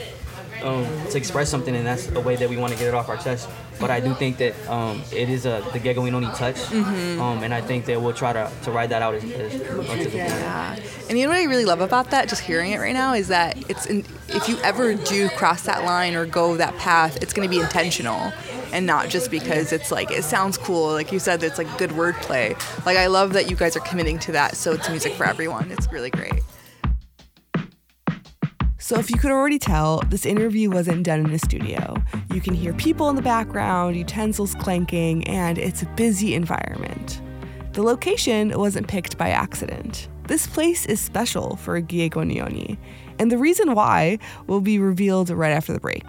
um, 0.63 0.85
to 1.09 1.17
express 1.17 1.49
something, 1.49 1.75
and 1.75 1.85
that's 1.85 2.09
a 2.11 2.19
way 2.19 2.35
that 2.35 2.49
we 2.49 2.57
want 2.57 2.71
to 2.73 2.77
get 2.79 2.87
it 2.87 2.93
off 2.93 3.09
our 3.09 3.17
chest. 3.17 3.49
But 3.81 3.89
I 3.91 3.99
do 3.99 4.13
think 4.13 4.37
that 4.37 4.53
um, 4.69 5.01
it 5.11 5.27
is 5.29 5.45
a 5.45 5.61
the 5.73 5.79
Gego 5.79 6.01
y 6.03 6.09
Nony 6.11 6.33
touch, 6.37 6.55
Mm-hmm. 6.55 7.19
um, 7.19 7.43
and 7.43 7.53
I 7.53 7.61
think 7.61 7.85
that 7.85 7.99
we'll 8.01 8.13
try 8.13 8.31
to, 8.31 8.49
to 8.63 8.71
ride 8.71 8.89
that 8.91 9.01
out 9.01 9.15
as, 9.15 9.23
as 9.23 9.77
much 9.77 9.97
as 9.97 10.05
we 10.05 10.11
can. 10.11 10.29
Yeah. 10.29 10.79
And 11.09 11.17
you 11.17 11.25
know 11.25 11.31
what 11.31 11.39
I 11.39 11.43
really 11.45 11.65
love 11.65 11.81
about 11.81 12.11
that, 12.11 12.29
just 12.29 12.41
hearing 12.41 12.71
it 12.71 12.77
right 12.79 12.93
now, 12.93 13.13
is 13.13 13.27
that 13.29 13.57
it's 13.69 13.85
in, 13.87 14.05
if 14.29 14.47
you 14.47 14.57
ever 14.59 14.93
do 14.93 15.27
cross 15.29 15.63
that 15.63 15.83
line 15.83 16.13
or 16.15 16.25
go 16.25 16.55
that 16.57 16.77
path, 16.77 17.17
it's 17.21 17.33
going 17.33 17.47
to 17.49 17.53
be 17.53 17.59
intentional 17.61 18.31
and 18.73 18.85
not 18.85 19.09
just 19.09 19.29
because 19.29 19.73
it's 19.73 19.91
like 19.91 20.11
it 20.11 20.23
sounds 20.23 20.57
cool. 20.57 20.91
Like 20.93 21.11
you 21.11 21.19
said, 21.19 21.43
it's 21.43 21.57
like 21.57 21.67
good 21.77 21.89
wordplay. 21.91 22.55
Like 22.85 22.97
I 22.97 23.07
love 23.07 23.33
that 23.33 23.49
you 23.49 23.55
guys 23.57 23.75
are 23.75 23.81
committing 23.81 24.17
to 24.19 24.31
that. 24.33 24.55
So 24.55 24.71
it's 24.73 24.89
music 24.89 25.13
for 25.13 25.25
everyone. 25.25 25.71
It's 25.71 25.91
really 25.91 26.09
great. 26.09 26.41
So, 28.91 28.99
if 28.99 29.09
you 29.09 29.17
could 29.17 29.31
already 29.31 29.57
tell, 29.57 30.01
this 30.09 30.25
interview 30.25 30.69
wasn't 30.69 31.03
done 31.03 31.21
in 31.21 31.31
a 31.31 31.39
studio. 31.39 31.95
You 32.33 32.41
can 32.41 32.53
hear 32.53 32.73
people 32.73 33.07
in 33.07 33.15
the 33.15 33.21
background, 33.21 33.95
utensils 33.95 34.53
clanking, 34.55 35.25
and 35.29 35.57
it's 35.57 35.81
a 35.81 35.85
busy 35.95 36.35
environment. 36.35 37.21
The 37.71 37.83
location 37.83 38.51
wasn't 38.59 38.89
picked 38.89 39.17
by 39.17 39.29
accident. 39.29 40.09
This 40.27 40.45
place 40.45 40.85
is 40.87 40.99
special 40.99 41.55
for 41.55 41.79
Gego 41.79 42.17
y 42.17 42.25
Nony, 42.25 42.77
and 43.17 43.31
the 43.31 43.37
reason 43.37 43.75
why 43.75 44.19
will 44.47 44.59
be 44.59 44.77
revealed 44.77 45.29
right 45.29 45.53
after 45.53 45.71
the 45.71 45.79
break. 45.79 46.03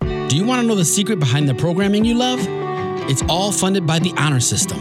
Do 0.00 0.36
you 0.36 0.44
want 0.44 0.60
to 0.60 0.66
know 0.66 0.74
the 0.74 0.84
secret 0.84 1.18
behind 1.18 1.48
the 1.48 1.54
programming 1.54 2.04
you 2.04 2.14
love? 2.14 2.40
It's 3.08 3.22
all 3.30 3.52
funded 3.52 3.86
by 3.86 4.00
the 4.00 4.12
Honor 4.18 4.40
System. 4.40 4.78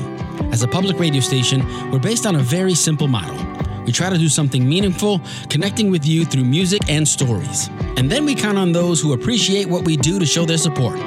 As 0.51 0.63
a 0.63 0.67
public 0.67 0.99
radio 0.99 1.21
station, 1.21 1.65
we're 1.91 1.99
based 1.99 2.25
on 2.25 2.35
a 2.35 2.39
very 2.39 2.75
simple 2.75 3.07
model. 3.07 3.37
We 3.85 3.91
try 3.91 4.09
to 4.09 4.17
do 4.17 4.29
something 4.29 4.67
meaningful, 4.67 5.21
connecting 5.49 5.91
with 5.91 6.05
you 6.05 6.25
through 6.25 6.45
music 6.45 6.81
and 6.89 7.07
stories. 7.07 7.69
And 7.97 8.11
then 8.11 8.25
we 8.25 8.35
count 8.35 8.57
on 8.57 8.71
those 8.71 9.01
who 9.01 9.13
appreciate 9.13 9.67
what 9.67 9.85
we 9.85 9.97
do 9.97 10.19
to 10.19 10.25
show 10.25 10.45
their 10.45 10.57
support. 10.57 10.99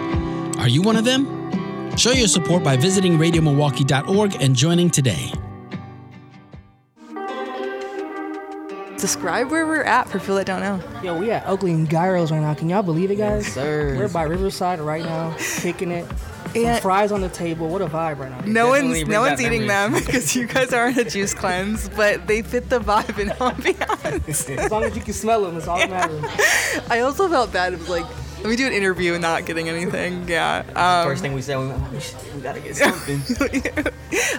Are 0.59 0.69
you 0.69 0.83
one 0.83 0.97
of 0.97 1.04
them? 1.04 1.26
Show 1.97 2.11
your 2.11 2.28
support 2.28 2.64
by 2.64 2.76
visiting 2.76 3.19
radiomilwaukee.org 3.19 4.43
and 4.43 4.57
joining 4.57 4.90
today. 4.90 5.33
Describe 8.99 9.50
where 9.50 9.66
we're 9.66 9.83
at 9.83 10.09
for 10.09 10.19
people 10.19 10.37
that 10.37 10.47
don't 10.47 10.61
know. 10.61 10.81
Yo, 11.02 11.19
we 11.19 11.31
at 11.31 11.47
Oakland 11.47 11.90
Gyros 11.90 12.33
right 12.33 12.40
now. 12.40 12.54
Can 12.54 12.71
y'all 12.71 12.83
believe 12.83 13.11
it, 13.11 13.16
guys? 13.16 13.47
sir. 13.47 13.97
We're 13.99 14.09
by 14.09 14.23
Riverside 14.23 14.81
right 14.81 15.04
now, 15.04 15.37
kicking 15.61 15.90
it. 15.90 16.07
Some 16.54 16.64
And- 16.66 16.82
fries 16.82 17.12
on 17.12 17.20
the 17.20 17.28
table. 17.28 17.68
What 17.68 17.82
a 17.82 17.87
vibe 17.87 18.18
right 18.18 18.30
now. 18.30 18.40
No 18.46 18.68
one's 18.68 19.06
no 19.06 19.20
one's 19.23 19.40
eating 19.40 19.66
them 19.66 19.92
because 19.92 20.34
you 20.37 20.46
guys 20.46 20.73
are 20.73 20.87
on 20.87 20.99
a 20.99 21.04
juice 21.04 21.34
cleanse, 21.42 21.88
but 21.90 22.26
they 22.26 22.42
fit 22.42 22.70
the 22.70 22.78
vibe 22.80 23.18
and 23.20 23.30
ambiance. 23.32 24.56
As 24.58 24.70
long 24.70 24.84
as 24.84 24.94
you 24.96 25.02
can 25.02 25.14
smell 25.14 25.42
them, 25.44 25.56
it's 25.56 25.66
all 25.66 25.78
that 25.78 25.90
matters. 25.90 26.25
I 26.90 27.00
also 27.00 27.28
felt 27.28 27.52
bad. 27.52 27.73
It 27.73 27.78
was 27.80 27.88
like, 27.88 28.06
let 28.44 28.50
me 28.50 28.56
do 28.56 28.66
an 28.66 28.74
interview 28.74 29.14
and 29.14 29.22
not 29.22 29.46
getting 29.46 29.70
anything. 29.70 30.28
Yeah. 30.28 30.64
Um, 30.76 31.08
First 31.08 31.22
thing 31.22 31.32
we 31.32 31.40
said, 31.40 31.56
we, 31.58 31.68
went, 31.68 31.90
we, 31.90 31.98
we 32.34 32.40
gotta 32.42 32.60
get 32.60 32.76
something. 32.76 33.18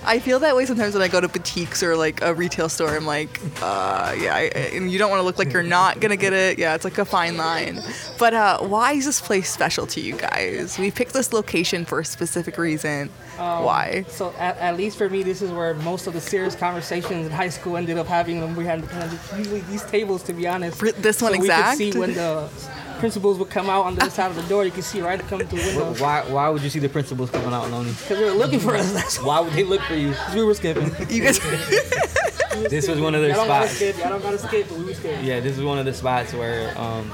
I 0.05 0.19
feel 0.19 0.39
that 0.41 0.55
way 0.55 0.67
sometimes 0.67 0.93
when 0.93 1.01
I 1.01 1.07
go 1.07 1.19
to 1.19 1.27
boutiques 1.27 1.81
or 1.81 1.97
like 1.97 2.21
a 2.21 2.31
retail 2.35 2.69
store. 2.69 2.95
I'm 2.95 3.07
like, 3.07 3.41
uh, 3.63 4.15
yeah, 4.15 4.35
I, 4.35 4.41
and 4.73 4.91
you 4.91 4.99
don't 4.99 5.09
want 5.09 5.21
to 5.21 5.23
look 5.23 5.39
like 5.39 5.51
you're 5.51 5.63
not 5.63 6.01
gonna 6.01 6.17
get 6.17 6.33
it. 6.33 6.59
Yeah, 6.59 6.75
it's 6.75 6.83
like 6.83 6.99
a 6.99 7.05
fine 7.05 7.35
line. 7.35 7.79
But 8.19 8.35
uh, 8.35 8.59
why 8.59 8.91
is 8.91 9.05
this 9.05 9.19
place 9.19 9.51
special 9.51 9.87
to 9.87 9.99
you 9.99 10.15
guys? 10.15 10.77
We 10.77 10.91
picked 10.91 11.13
this 11.13 11.33
location 11.33 11.83
for 11.83 11.99
a 11.99 12.05
specific 12.05 12.59
reason. 12.59 13.09
why? 13.37 14.05
So 14.09 14.35
at, 14.37 14.55
at 14.59 14.77
least 14.77 14.99
for 14.99 15.09
me, 15.09 15.23
this 15.23 15.41
is 15.41 15.49
where 15.49 15.73
most 15.73 16.05
of 16.05 16.13
the 16.13 16.21
serious 16.21 16.55
conversations 16.55 17.25
in 17.25 17.31
high 17.31 17.49
school 17.49 17.75
ended 17.75 17.97
up 17.97 18.05
having 18.05 18.39
them. 18.39 18.55
We 18.55 18.65
had 18.65 18.87
usually 19.35 19.61
these 19.61 19.83
tables, 19.83 20.21
to 20.23 20.33
be 20.33 20.47
honest. 20.47 20.79
This 21.01 21.23
one 21.23 21.33
so 21.33 21.39
exact? 21.39 21.79
We 21.79 21.85
could 21.85 21.93
see 21.93 21.99
when 21.99 22.13
the 22.13 22.49
principals 22.95 23.37
would 23.39 23.49
come 23.49 23.69
out 23.69 23.85
on 23.85 23.95
the 23.95 24.01
other 24.01 24.11
side 24.11 24.29
of 24.31 24.35
the 24.35 24.43
door. 24.43 24.65
You 24.65 24.71
could 24.71 24.83
see 24.83 25.01
right 25.01 25.19
coming 25.21 25.47
through 25.47 25.59
the 25.61 25.77
window 25.77 25.93
why, 26.03 26.23
why 26.29 26.49
would 26.49 26.61
you 26.61 26.69
see 26.69 26.79
the 26.79 26.89
principals 26.89 27.29
coming 27.29 27.53
out, 27.53 27.65
Nony? 27.65 27.97
because 28.01 28.17
they 28.19 28.25
were 28.25 28.31
looking 28.31 28.59
for 28.59 28.75
us. 28.75 28.91
That's 28.93 29.19
why 29.19 29.25
Why 29.25 29.39
would 29.41 29.53
they 29.53 29.63
look 29.63 29.81
for 29.81 29.95
you? 29.95 30.09
Because 30.09 30.35
we 30.35 30.43
were 30.43 30.53
skipping. 30.53 30.91
You 31.09 31.23
guys. 31.23 31.39
This 32.69 32.87
was 32.87 33.01
one 33.01 33.13
of 33.15 33.21
their 33.21 33.31
I 33.31 33.35
don't 33.35 33.47
gotta 33.47 33.67
spots. 33.67 33.75
skip. 33.75 34.05
I 34.05 34.09
don't 34.09 34.21
gotta 34.23 34.37
skip, 34.37 34.69
but 34.69 34.77
we 34.77 34.85
were 34.85 34.93
skipping. 34.93 35.25
Yeah, 35.25 35.41
this 35.41 35.57
is 35.57 35.63
one 35.63 35.77
of 35.77 35.83
the 35.83 35.93
spots 35.93 36.33
where 36.33 36.73
um, 36.79 37.11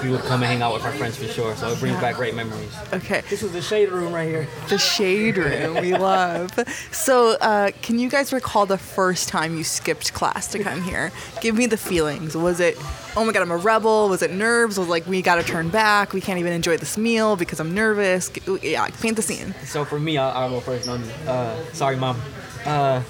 we 0.00 0.10
would 0.10 0.20
come 0.20 0.42
and 0.44 0.44
hang 0.44 0.62
out 0.62 0.72
with 0.74 0.84
our 0.84 0.92
friends 0.92 1.16
for 1.16 1.26
sure. 1.26 1.56
So 1.56 1.72
it 1.72 1.80
brings 1.80 2.00
back 2.00 2.14
great 2.14 2.36
memories. 2.36 2.72
okay. 2.92 3.22
This 3.28 3.42
was 3.42 3.50
the 3.50 3.60
shade 3.60 3.88
room 3.88 4.12
right 4.12 4.28
here. 4.28 4.46
The 4.68 4.78
shade 4.78 5.38
room 5.38 5.74
we 5.80 5.96
love. 5.96 6.52
So, 6.92 7.32
uh, 7.40 7.72
can 7.82 7.98
you 7.98 8.08
guys 8.08 8.32
recall 8.32 8.64
the 8.64 8.78
first 8.78 9.28
time 9.28 9.56
you 9.56 9.64
skipped 9.64 10.14
class 10.14 10.46
to 10.52 10.60
come 10.60 10.82
here? 10.82 11.10
Give 11.40 11.56
me 11.56 11.66
the 11.66 11.76
feelings. 11.76 12.36
Was 12.36 12.60
it, 12.60 12.78
oh 13.16 13.24
my 13.24 13.32
god, 13.32 13.42
I'm 13.42 13.50
a 13.50 13.56
rebel? 13.56 14.08
Was 14.08 14.22
it 14.22 14.32
nerves? 14.32 14.78
Was 14.78 14.88
like 14.88 15.06
we 15.06 15.22
got 15.22 15.36
to 15.36 15.42
turn 15.42 15.68
back? 15.68 16.12
We 16.12 16.20
can't 16.20 16.38
even 16.38 16.52
enjoy 16.52 16.76
this 16.76 16.98
meal 16.98 17.36
because 17.36 17.60
I'm 17.60 17.74
nervous. 17.74 18.30
Yeah, 18.62 18.86
paint 19.00 19.16
the 19.16 19.22
scene. 19.22 19.54
So 19.64 19.84
for 19.84 19.98
me, 19.98 20.18
I'll, 20.18 20.30
I'll 20.30 20.50
go 20.50 20.60
first. 20.60 20.88
Nony. 20.88 21.08
Uh, 21.26 21.72
sorry, 21.72 21.96
mom. 21.96 22.20
Uh, 22.64 23.00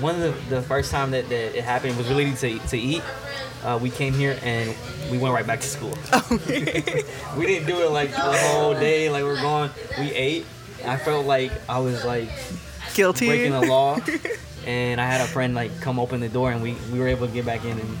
one 0.00 0.14
of 0.14 0.20
the, 0.20 0.56
the 0.56 0.62
first 0.62 0.90
time 0.90 1.10
that, 1.12 1.28
that 1.28 1.56
it 1.56 1.64
happened 1.64 1.96
was 1.96 2.08
related 2.08 2.36
to, 2.38 2.58
to 2.68 2.78
eat. 2.78 3.02
Uh, 3.64 3.78
we 3.80 3.90
came 3.90 4.12
here 4.12 4.38
and 4.42 4.74
we 5.10 5.18
went 5.18 5.34
right 5.34 5.46
back 5.46 5.60
to 5.60 5.66
school. 5.66 5.96
we 7.36 7.46
didn't 7.46 7.66
do 7.66 7.82
it 7.82 7.90
like 7.90 8.10
the 8.10 8.18
whole 8.18 8.74
day, 8.74 9.10
like 9.10 9.24
we're 9.24 9.40
going. 9.40 9.70
We 9.98 10.12
ate. 10.12 10.46
I 10.84 10.96
felt 10.96 11.26
like 11.26 11.50
I 11.68 11.80
was 11.80 12.04
like 12.04 12.28
Guilty. 12.94 13.26
breaking 13.26 13.52
the 13.52 13.62
law, 13.62 13.98
and 14.66 15.00
I 15.00 15.06
had 15.06 15.20
a 15.20 15.26
friend 15.26 15.54
like 15.54 15.80
come 15.80 15.98
open 15.98 16.20
the 16.20 16.28
door, 16.28 16.52
and 16.52 16.62
we, 16.62 16.76
we 16.92 17.00
were 17.00 17.08
able 17.08 17.26
to 17.26 17.32
get 17.32 17.44
back 17.44 17.64
in 17.64 17.80
and 17.80 17.98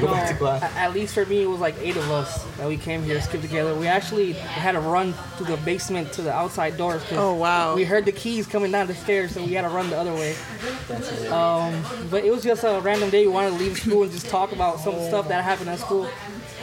go 0.00 0.06
back 0.08 0.28
to 0.30 0.36
class. 0.36 0.62
At 0.76 0.92
least 0.94 1.14
for 1.14 1.24
me, 1.26 1.42
it 1.42 1.46
was 1.46 1.60
like 1.60 1.74
eight 1.80 1.96
of 1.96 2.10
us 2.10 2.44
that 2.58 2.68
we 2.68 2.76
came 2.76 3.02
here, 3.02 3.20
skipped 3.20 3.42
together. 3.42 3.74
We 3.74 3.86
actually 3.86 4.32
had 4.32 4.72
to 4.72 4.80
run 4.80 5.12
through 5.36 5.46
the 5.46 5.56
basement 5.58 6.12
to 6.14 6.22
the 6.22 6.32
outside 6.32 6.76
doors. 6.76 7.02
'cause 7.04 7.18
Oh, 7.18 7.34
wow. 7.34 7.74
We 7.74 7.84
heard 7.84 8.04
the 8.04 8.12
keys 8.12 8.46
coming 8.46 8.70
down 8.72 8.86
the 8.86 8.94
stairs, 8.94 9.32
so 9.32 9.42
we 9.44 9.52
had 9.54 9.62
to 9.62 9.68
run 9.68 9.90
the 9.90 9.98
other 9.98 10.12
way. 10.12 10.34
Um, 11.30 11.82
but 12.10 12.24
it 12.24 12.30
was 12.32 12.42
just 12.42 12.64
a 12.64 12.80
random 12.82 13.10
day. 13.10 13.26
We 13.26 13.32
wanted 13.32 13.50
to 13.50 13.56
leave 13.56 13.78
school 13.78 14.02
and 14.02 14.12
just 14.12 14.28
talk 14.28 14.52
about 14.52 14.80
some 14.80 14.94
stuff 15.08 15.28
that 15.28 15.42
happened 15.44 15.70
at 15.70 15.78
school. 15.78 16.08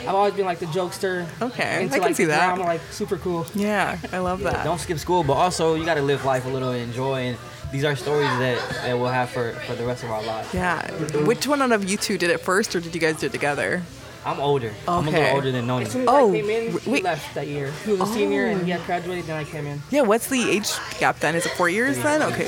I've 0.02 0.14
always 0.16 0.34
been 0.34 0.46
like 0.46 0.58
the 0.58 0.66
jokester. 0.66 1.26
Okay, 1.40 1.82
into, 1.84 1.94
I 1.94 1.98
can 1.98 2.06
like, 2.08 2.16
see 2.16 2.24
the 2.24 2.30
that. 2.32 2.46
Drama, 2.56 2.64
like 2.64 2.80
super 2.90 3.16
cool. 3.18 3.46
Yeah, 3.54 3.98
I 4.12 4.18
love 4.18 4.40
that. 4.40 4.64
Don't 4.64 4.80
skip 4.80 4.98
school, 4.98 5.22
but 5.22 5.34
also 5.34 5.74
you 5.74 5.84
got 5.84 5.94
to 5.94 6.02
live 6.02 6.24
life 6.24 6.44
a 6.44 6.48
little 6.48 6.70
and 6.70 6.82
enjoy. 6.82 7.20
And 7.20 7.38
these 7.72 7.84
are 7.84 7.96
stories 7.96 8.28
that, 8.38 8.58
that 8.82 8.98
we'll 8.98 9.08
have 9.08 9.30
for, 9.30 9.52
for 9.66 9.74
the 9.74 9.84
rest 9.84 10.04
of 10.04 10.10
our 10.10 10.22
lives. 10.22 10.52
Yeah. 10.54 10.88
Which 11.24 11.46
one 11.46 11.62
out 11.62 11.72
of 11.72 11.88
you 11.88 11.96
two 11.96 12.18
did 12.18 12.30
it 12.30 12.40
first, 12.40 12.76
or 12.76 12.80
did 12.80 12.94
you 12.94 13.00
guys 13.00 13.18
do 13.18 13.26
it 13.26 13.32
together? 13.32 13.82
I'm 14.24 14.38
older. 14.38 14.68
Okay. 14.68 14.76
I'm 14.86 15.08
a 15.08 15.10
little 15.10 15.34
older 15.34 15.50
than 15.50 15.66
Nony. 15.66 15.82
As 15.82 15.92
soon 15.92 16.02
as 16.02 16.08
Oh, 16.08 16.30
I 16.30 16.36
came 16.36 16.50
in, 16.50 16.78
he 16.78 16.90
wait. 16.90 17.02
left 17.02 17.34
that 17.34 17.48
year. 17.48 17.72
He 17.84 17.90
was 17.92 18.02
a 18.02 18.06
senior 18.06 18.46
and 18.46 18.62
he 18.62 18.70
had 18.70 18.80
oh. 18.82 18.84
graduated, 18.84 19.24
then 19.24 19.36
I 19.36 19.44
came 19.44 19.66
in. 19.66 19.80
Yeah. 19.90 20.02
What's 20.02 20.28
the 20.28 20.48
age 20.48 20.70
gap 21.00 21.18
then? 21.18 21.34
Is 21.34 21.44
it 21.46 21.52
four 21.52 21.68
years 21.68 21.96
then? 21.98 22.22
Okay, 22.22 22.44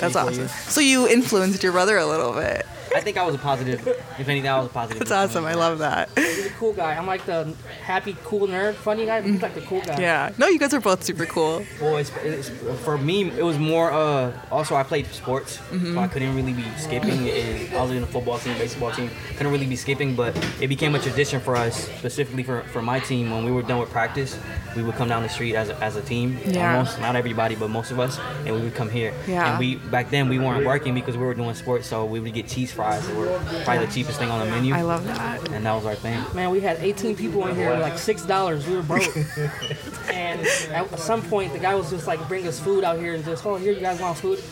that's 0.00 0.14
four 0.14 0.22
awesome. 0.22 0.34
years. 0.34 0.52
So 0.52 0.80
you 0.80 1.06
influenced 1.06 1.62
your 1.62 1.72
brother 1.72 1.96
a 1.98 2.06
little 2.06 2.32
bit. 2.32 2.66
I 2.94 3.00
think 3.00 3.16
I 3.16 3.24
was 3.24 3.34
a 3.34 3.38
positive. 3.38 3.86
If 4.18 4.28
anything, 4.28 4.48
I 4.48 4.58
was 4.58 4.66
a 4.66 4.70
positive. 4.70 4.98
That's 5.00 5.10
awesome. 5.10 5.44
I 5.46 5.54
love 5.54 5.78
that. 5.78 6.10
He's 6.16 6.46
a 6.46 6.50
cool 6.50 6.72
guy. 6.72 6.94
I'm 6.94 7.06
like 7.06 7.24
the 7.26 7.54
happy, 7.82 8.16
cool 8.24 8.46
nerd, 8.46 8.74
funny 8.74 9.06
guy. 9.06 9.20
He's 9.22 9.40
like 9.42 9.54
the 9.54 9.60
cool 9.62 9.80
guy. 9.80 10.00
Yeah. 10.00 10.32
No, 10.38 10.48
you 10.48 10.58
guys 10.58 10.72
are 10.74 10.80
both 10.80 11.02
super 11.02 11.26
cool. 11.26 11.64
Well, 11.80 11.96
it's, 11.96 12.10
it's, 12.22 12.48
for 12.84 12.98
me, 12.98 13.30
it 13.30 13.42
was 13.44 13.58
more. 13.58 13.90
Uh, 13.92 14.32
also, 14.50 14.74
I 14.76 14.82
played 14.82 15.06
sports, 15.06 15.58
Mm-hmm. 15.72 15.94
so 15.94 16.00
I 16.00 16.08
couldn't 16.08 16.34
really 16.36 16.52
be 16.52 16.64
skipping. 16.76 17.28
And 17.30 17.74
I 17.74 17.82
was 17.82 17.90
in 17.92 18.02
a 18.02 18.06
football 18.06 18.38
team, 18.38 18.56
baseball 18.58 18.90
team. 18.92 19.10
Couldn't 19.36 19.52
really 19.52 19.66
be 19.66 19.76
skipping, 19.76 20.14
but 20.14 20.36
it 20.60 20.68
became 20.68 20.94
a 20.94 20.98
tradition 20.98 21.40
for 21.40 21.56
us, 21.56 21.88
specifically 21.98 22.42
for, 22.42 22.62
for 22.64 22.82
my 22.82 23.00
team. 23.00 23.30
When 23.30 23.44
we 23.44 23.50
were 23.52 23.62
done 23.62 23.78
with 23.78 23.90
practice, 23.90 24.38
we 24.76 24.82
would 24.82 24.94
come 24.96 25.08
down 25.08 25.22
the 25.22 25.28
street 25.28 25.54
as 25.54 25.70
a, 25.70 25.76
as 25.82 25.96
a 25.96 26.02
team. 26.02 26.38
Yeah. 26.44 26.76
Almost, 26.76 27.00
not 27.00 27.16
everybody, 27.16 27.54
but 27.54 27.68
most 27.68 27.90
of 27.90 27.98
us, 28.00 28.18
and 28.44 28.54
we 28.54 28.60
would 28.62 28.74
come 28.74 28.90
here. 28.90 29.12
Yeah. 29.26 29.50
And 29.50 29.58
we 29.58 29.76
back 29.76 30.10
then 30.10 30.28
we 30.28 30.38
weren't 30.38 30.66
working 30.66 30.94
because 30.94 31.16
we 31.16 31.24
were 31.24 31.34
doing 31.34 31.54
sports, 31.54 31.86
so 31.86 32.04
we 32.04 32.20
would 32.20 32.34
get 32.34 32.48
cheese 32.48 32.70
fries. 32.72 32.81
They 33.00 33.14
were 33.14 33.38
probably 33.64 33.86
the 33.86 33.92
cheapest 33.92 34.18
thing 34.18 34.30
on 34.30 34.40
the 34.40 34.46
menu. 34.52 34.74
I 34.74 34.82
love 34.82 35.04
that. 35.06 35.48
and 35.50 35.64
that 35.66 35.72
was 35.74 35.86
our 35.86 35.94
thing. 35.94 36.22
Man, 36.34 36.50
we 36.50 36.60
had 36.60 36.78
18 36.80 37.16
people 37.16 37.46
in 37.46 37.56
here, 37.56 37.76
like 37.78 37.98
six 37.98 38.22
dollars. 38.22 38.66
We 38.66 38.76
were 38.76 38.82
broke. 38.82 39.16
and 40.12 40.40
at 40.70 40.98
some 40.98 41.22
point, 41.22 41.52
the 41.52 41.58
guy 41.58 41.74
was 41.74 41.90
just 41.90 42.06
like, 42.06 42.26
bring 42.28 42.46
us 42.46 42.58
food 42.60 42.84
out 42.84 42.98
here 42.98 43.14
and 43.14 43.24
just, 43.24 43.44
oh, 43.46 43.56
here, 43.56 43.72
you 43.72 43.80
guys 43.80 44.00
want 44.00 44.18
food? 44.18 44.42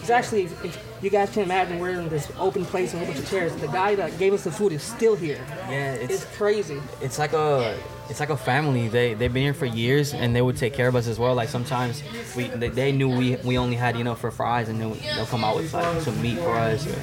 It's 0.00 0.10
actually, 0.10 0.44
if 0.44 0.82
you 1.02 1.10
guys 1.10 1.30
can 1.30 1.42
imagine, 1.42 1.78
we're 1.78 1.90
in 2.00 2.08
this 2.08 2.30
open 2.38 2.64
place 2.64 2.92
with 2.92 3.02
a 3.02 3.04
whole 3.04 3.14
bunch 3.14 3.24
of 3.24 3.30
chairs. 3.30 3.54
The 3.56 3.66
guy 3.68 3.94
that 3.96 4.18
gave 4.18 4.32
us 4.32 4.44
the 4.44 4.50
food 4.50 4.72
is 4.72 4.82
still 4.82 5.14
here. 5.16 5.38
Yeah, 5.68 5.92
It's 5.94 6.24
crazy. 6.36 6.80
it's 7.02 7.18
like 7.18 7.32
a 7.34 7.76
it's 8.08 8.20
like 8.20 8.30
a 8.30 8.36
family. 8.36 8.88
They 8.88 9.14
they've 9.14 9.32
been 9.32 9.42
here 9.42 9.54
for 9.54 9.66
years 9.66 10.14
and 10.14 10.34
they 10.34 10.42
would 10.42 10.56
take 10.56 10.74
care 10.74 10.88
of 10.88 10.96
us 10.96 11.06
as 11.06 11.18
well. 11.18 11.34
Like 11.34 11.48
sometimes 11.48 12.02
we 12.36 12.44
they, 12.48 12.68
they 12.68 12.92
knew 12.92 13.08
we 13.08 13.36
we 13.44 13.58
only 13.58 13.76
had 13.76 13.96
you 13.96 14.04
know 14.04 14.14
for 14.14 14.30
fries 14.30 14.68
and 14.68 14.80
they'll, 14.80 14.94
they'll 14.94 15.26
come 15.26 15.44
out 15.44 15.56
with 15.56 15.72
like 15.72 16.00
some 16.02 16.20
meat 16.22 16.38
for 16.38 16.54
us 16.54 16.86
or 16.86 16.94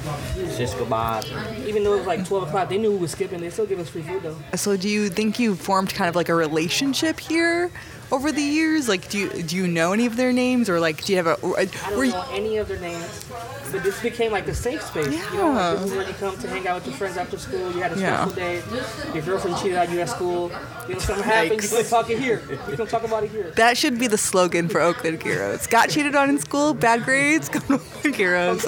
just 0.56 0.76
kebabs. 0.76 1.66
Even 1.66 1.84
though 1.84 1.94
it 1.94 1.98
was 1.98 2.06
like 2.06 2.26
12 2.26 2.48
o'clock, 2.48 2.68
they 2.68 2.78
knew 2.78 2.92
we 2.92 2.98
were 2.98 3.08
skipping. 3.08 3.40
They 3.40 3.50
still 3.50 3.66
give 3.66 3.78
us 3.78 3.88
free 3.88 4.02
food 4.02 4.22
though. 4.22 4.36
So 4.56 4.76
do 4.76 4.88
you 4.88 5.08
think 5.08 5.38
you 5.38 5.54
formed 5.54 5.94
kind 5.94 6.08
of 6.08 6.16
like 6.16 6.28
a 6.28 6.34
relationship 6.34 7.20
here 7.20 7.70
over 8.12 8.30
the 8.32 8.42
years? 8.42 8.88
Like, 8.88 9.08
do 9.08 9.18
you 9.18 9.42
do 9.42 9.56
you 9.56 9.66
know 9.66 9.92
any 9.92 10.06
of 10.06 10.16
their 10.16 10.32
names, 10.32 10.68
or 10.68 10.80
like, 10.80 11.04
do 11.04 11.12
you 11.12 11.16
have 11.18 11.26
a? 11.26 11.34
Or, 11.40 11.58
uh, 11.58 11.62
I 11.62 11.90
don't 11.90 12.06
you- 12.06 12.12
know 12.12 12.24
any 12.32 12.56
of 12.58 12.68
their 12.68 12.78
names, 12.80 13.24
but 13.72 13.82
this 13.82 14.00
became 14.00 14.32
like 14.32 14.46
the 14.46 14.54
safe 14.54 14.82
space. 14.82 15.06
You 15.32 15.38
know, 15.38 15.52
like, 15.52 15.78
this 15.80 15.90
is 15.90 15.96
where 15.96 16.08
you 16.08 16.14
come 16.14 16.36
to 16.38 16.48
hang 16.48 16.66
out 16.68 16.76
with 16.76 16.86
your 16.86 16.96
friends 16.96 17.16
after 17.16 17.38
school. 17.38 17.72
You 17.72 17.80
had 17.82 17.96
a 17.96 18.00
Yeah. 18.00 18.28
stressful 18.28 18.42
day. 18.42 19.14
Your 19.14 19.22
girlfriend 19.24 19.56
cheated 19.58 19.78
on 19.78 19.92
you 19.92 20.00
at 20.00 20.08
school. 20.08 20.50
You 20.88 20.94
know, 20.94 21.00
something 21.00 21.24
happened. 21.24 21.62
You 21.62 21.68
Yikes. 21.68 21.80
can 21.80 21.90
talk 21.90 22.10
it 22.10 22.18
here. 22.18 22.42
You 22.70 22.76
can 22.76 22.86
talk 22.86 23.04
about 23.04 23.24
it 23.24 23.30
here. 23.30 23.52
that 23.56 23.76
should 23.76 23.98
be 23.98 24.06
the 24.06 24.18
slogan 24.18 24.68
for 24.68 24.80
Oakland 24.80 25.22
Gyros. 25.22 25.66
Got 25.66 25.90
cheated 25.90 26.14
on 26.14 26.30
in 26.30 26.38
school, 26.38 26.74
bad 26.74 27.04
grades, 27.04 27.48
come 27.54 27.62
to 27.62 27.74
Oakland 27.74 28.14
Gyros. 28.16 28.64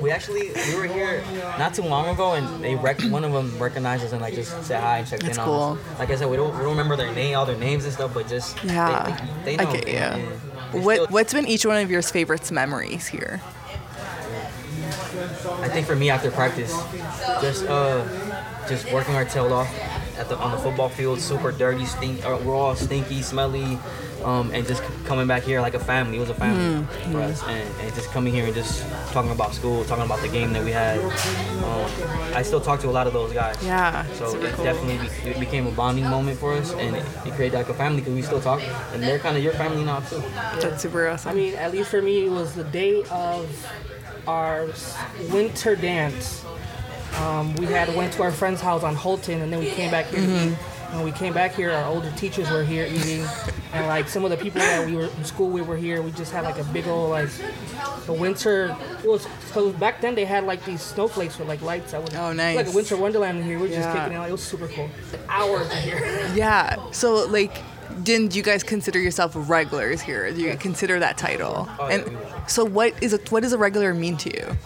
We 0.00 0.10
actually 0.10 0.50
we 0.68 0.74
were 0.76 0.86
here 0.86 1.22
not 1.58 1.74
too 1.74 1.82
long 1.82 2.08
ago 2.08 2.32
and 2.32 2.64
they 2.64 2.74
rec- 2.74 3.02
one 3.02 3.24
of 3.24 3.32
them 3.32 3.58
recognized 3.58 4.04
us 4.04 4.12
and 4.12 4.20
like 4.22 4.34
just 4.34 4.64
said 4.64 4.80
hi 4.80 4.98
and 4.98 5.06
checked 5.08 5.22
That's 5.24 5.36
in 5.36 5.42
on 5.42 5.46
cool. 5.48 5.78
us. 5.92 5.98
Like 5.98 6.10
I 6.10 6.16
said, 6.16 6.30
we 6.30 6.36
don't 6.36 6.52
we 6.56 6.60
don't 6.60 6.70
remember 6.70 6.96
their 6.96 7.12
name, 7.12 7.36
all 7.36 7.44
their 7.46 7.56
names 7.56 7.84
and 7.84 7.92
stuff, 7.92 8.12
but 8.14 8.28
just 8.28 8.56
they- 8.61 8.61
Yeah, 8.64 9.42
they, 9.44 9.56
they, 9.56 9.64
know. 9.64 9.70
I 9.70 9.76
get. 9.76 9.88
Yeah. 9.88 10.18
What 10.72 10.94
still- 10.94 11.06
what's 11.08 11.32
been 11.32 11.46
each 11.46 11.66
one 11.66 11.82
of 11.82 11.90
your 11.90 12.02
favorite 12.02 12.50
memories 12.50 13.06
here? 13.06 13.40
I 15.60 15.68
think 15.68 15.86
for 15.86 15.94
me 15.94 16.10
after 16.10 16.30
practice, 16.30 16.72
just 17.40 17.64
uh, 17.66 18.04
just 18.68 18.90
working 18.92 19.14
our 19.14 19.24
tail 19.24 19.52
off 19.52 19.68
at 20.18 20.28
the 20.28 20.36
on 20.36 20.50
the 20.52 20.58
football 20.58 20.88
field, 20.88 21.20
super 21.20 21.52
dirty, 21.52 21.84
stink. 21.84 22.24
Uh, 22.24 22.38
we're 22.44 22.54
all 22.54 22.74
stinky, 22.74 23.22
smelly, 23.22 23.78
um, 24.24 24.50
and 24.52 24.66
just 24.66 24.82
coming 25.04 25.26
back 25.26 25.42
here 25.42 25.60
like 25.60 25.74
a 25.74 25.78
family. 25.80 26.16
It 26.16 26.20
was 26.20 26.30
a 26.30 26.34
family 26.34 26.62
Mm-hmm. 26.86 27.12
for 27.12 27.20
us, 27.20 27.42
and, 27.44 27.68
and 27.80 27.94
just 27.94 28.10
coming 28.10 28.32
here 28.32 28.44
and 28.46 28.54
just 28.54 28.84
talking 29.12 29.30
about 29.30 29.52
school, 29.54 29.84
talking 29.84 30.04
about 30.04 30.20
the 30.20 30.28
game 30.28 30.52
that 30.52 30.64
we 30.64 30.70
had. 30.70 30.98
Um, 31.00 31.90
I 32.34 32.42
still 32.42 32.60
talk 32.60 32.80
to 32.80 32.88
a 32.88 32.90
lot 32.98 33.06
of 33.06 33.12
those 33.12 33.32
guys. 33.32 33.56
Yeah, 33.64 34.04
So 34.14 34.30
super 34.32 34.46
it 34.46 34.54
cool. 34.54 34.64
definitely 34.64 34.98
be, 35.24 35.30
it 35.30 35.40
became 35.40 35.66
a 35.66 35.70
bonding 35.72 36.06
moment 36.08 36.38
for 36.38 36.52
us, 36.54 36.72
and 36.72 36.96
it, 36.96 37.04
it 37.26 37.32
created 37.34 37.56
like 37.56 37.68
a 37.68 37.74
family 37.74 38.00
because 38.00 38.14
we 38.14 38.22
still 38.22 38.40
talk, 38.40 38.60
and 38.92 39.02
they're 39.02 39.18
kind 39.18 39.36
of 39.36 39.42
your 39.42 39.52
family 39.54 39.84
now 39.84 40.00
too. 40.00 40.22
That's 40.60 40.82
super 40.82 41.08
awesome. 41.08 41.30
I 41.30 41.34
mean, 41.34 41.54
at 41.54 41.72
least 41.72 41.90
for 41.90 42.00
me, 42.02 42.26
it 42.26 42.30
was 42.30 42.54
the 42.54 42.64
day 42.64 43.02
of 43.10 43.72
our 44.26 44.68
winter 45.32 45.74
dance. 45.76 46.44
Um, 47.18 47.54
we 47.56 47.66
had 47.66 47.94
went 47.94 48.12
to 48.14 48.22
our 48.22 48.30
friend's 48.32 48.60
house 48.60 48.82
on 48.82 48.94
Holton, 48.94 49.42
and 49.42 49.52
then 49.52 49.60
we 49.60 49.70
came 49.70 49.90
back 49.90 50.06
here. 50.06 50.20
to 50.20 50.48
eat. 50.52 50.56
When 50.92 51.04
we 51.04 51.12
came 51.12 51.32
back 51.32 51.54
here, 51.54 51.70
our 51.70 51.86
older 51.86 52.10
teachers 52.16 52.50
were 52.50 52.62
here 52.64 52.84
eating, 52.86 53.24
and 53.72 53.86
like 53.86 54.08
some 54.08 54.24
of 54.24 54.30
the 54.30 54.36
people 54.36 54.60
that 54.60 54.86
we 54.86 54.94
were 54.94 55.04
in 55.06 55.24
school, 55.24 55.48
we 55.48 55.62
were 55.62 55.76
here. 55.76 56.02
We 56.02 56.10
just 56.12 56.32
had 56.32 56.44
like 56.44 56.58
a 56.58 56.64
big 56.64 56.86
old 56.86 57.10
like 57.10 57.30
the 58.04 58.12
winter. 58.12 58.76
Was 59.02 59.26
because 59.46 59.72
back 59.76 60.02
then 60.02 60.14
they 60.14 60.26
had 60.26 60.44
like 60.44 60.62
these 60.66 60.82
snowflakes 60.82 61.38
with 61.38 61.48
like 61.48 61.62
lights. 61.62 61.94
I 61.94 61.98
would, 61.98 62.14
Oh, 62.14 62.32
Like 62.32 62.66
a 62.66 62.72
winter 62.72 62.96
wonderland 62.98 63.38
in 63.38 63.44
here. 63.44 63.56
We 63.58 63.68
were 63.68 63.74
just 63.74 63.88
kicking 63.88 64.12
it 64.12 64.16
out. 64.16 64.28
It 64.28 64.32
was 64.32 64.42
super 64.42 64.68
cool. 64.68 64.90
Hours 65.30 65.70
in 65.72 65.78
here. 65.78 66.30
yeah. 66.34 66.76
So 66.90 67.26
like, 67.26 67.62
didn't 68.02 68.34
you 68.36 68.42
guys 68.42 68.62
consider 68.62 68.98
yourself 68.98 69.32
regulars 69.34 70.02
here? 70.02 70.30
Do 70.30 70.42
you 70.42 70.56
consider 70.58 70.98
that 70.98 71.16
title? 71.16 71.68
Oh, 71.78 71.88
yeah, 71.88 71.94
and 71.94 72.08
we- 72.08 72.16
so, 72.48 72.64
what 72.64 73.00
is 73.02 73.12
it? 73.12 73.30
What 73.32 73.42
does 73.44 73.52
a 73.52 73.58
regular 73.58 73.94
mean 73.94 74.16
to 74.18 74.30
you? 74.36 74.56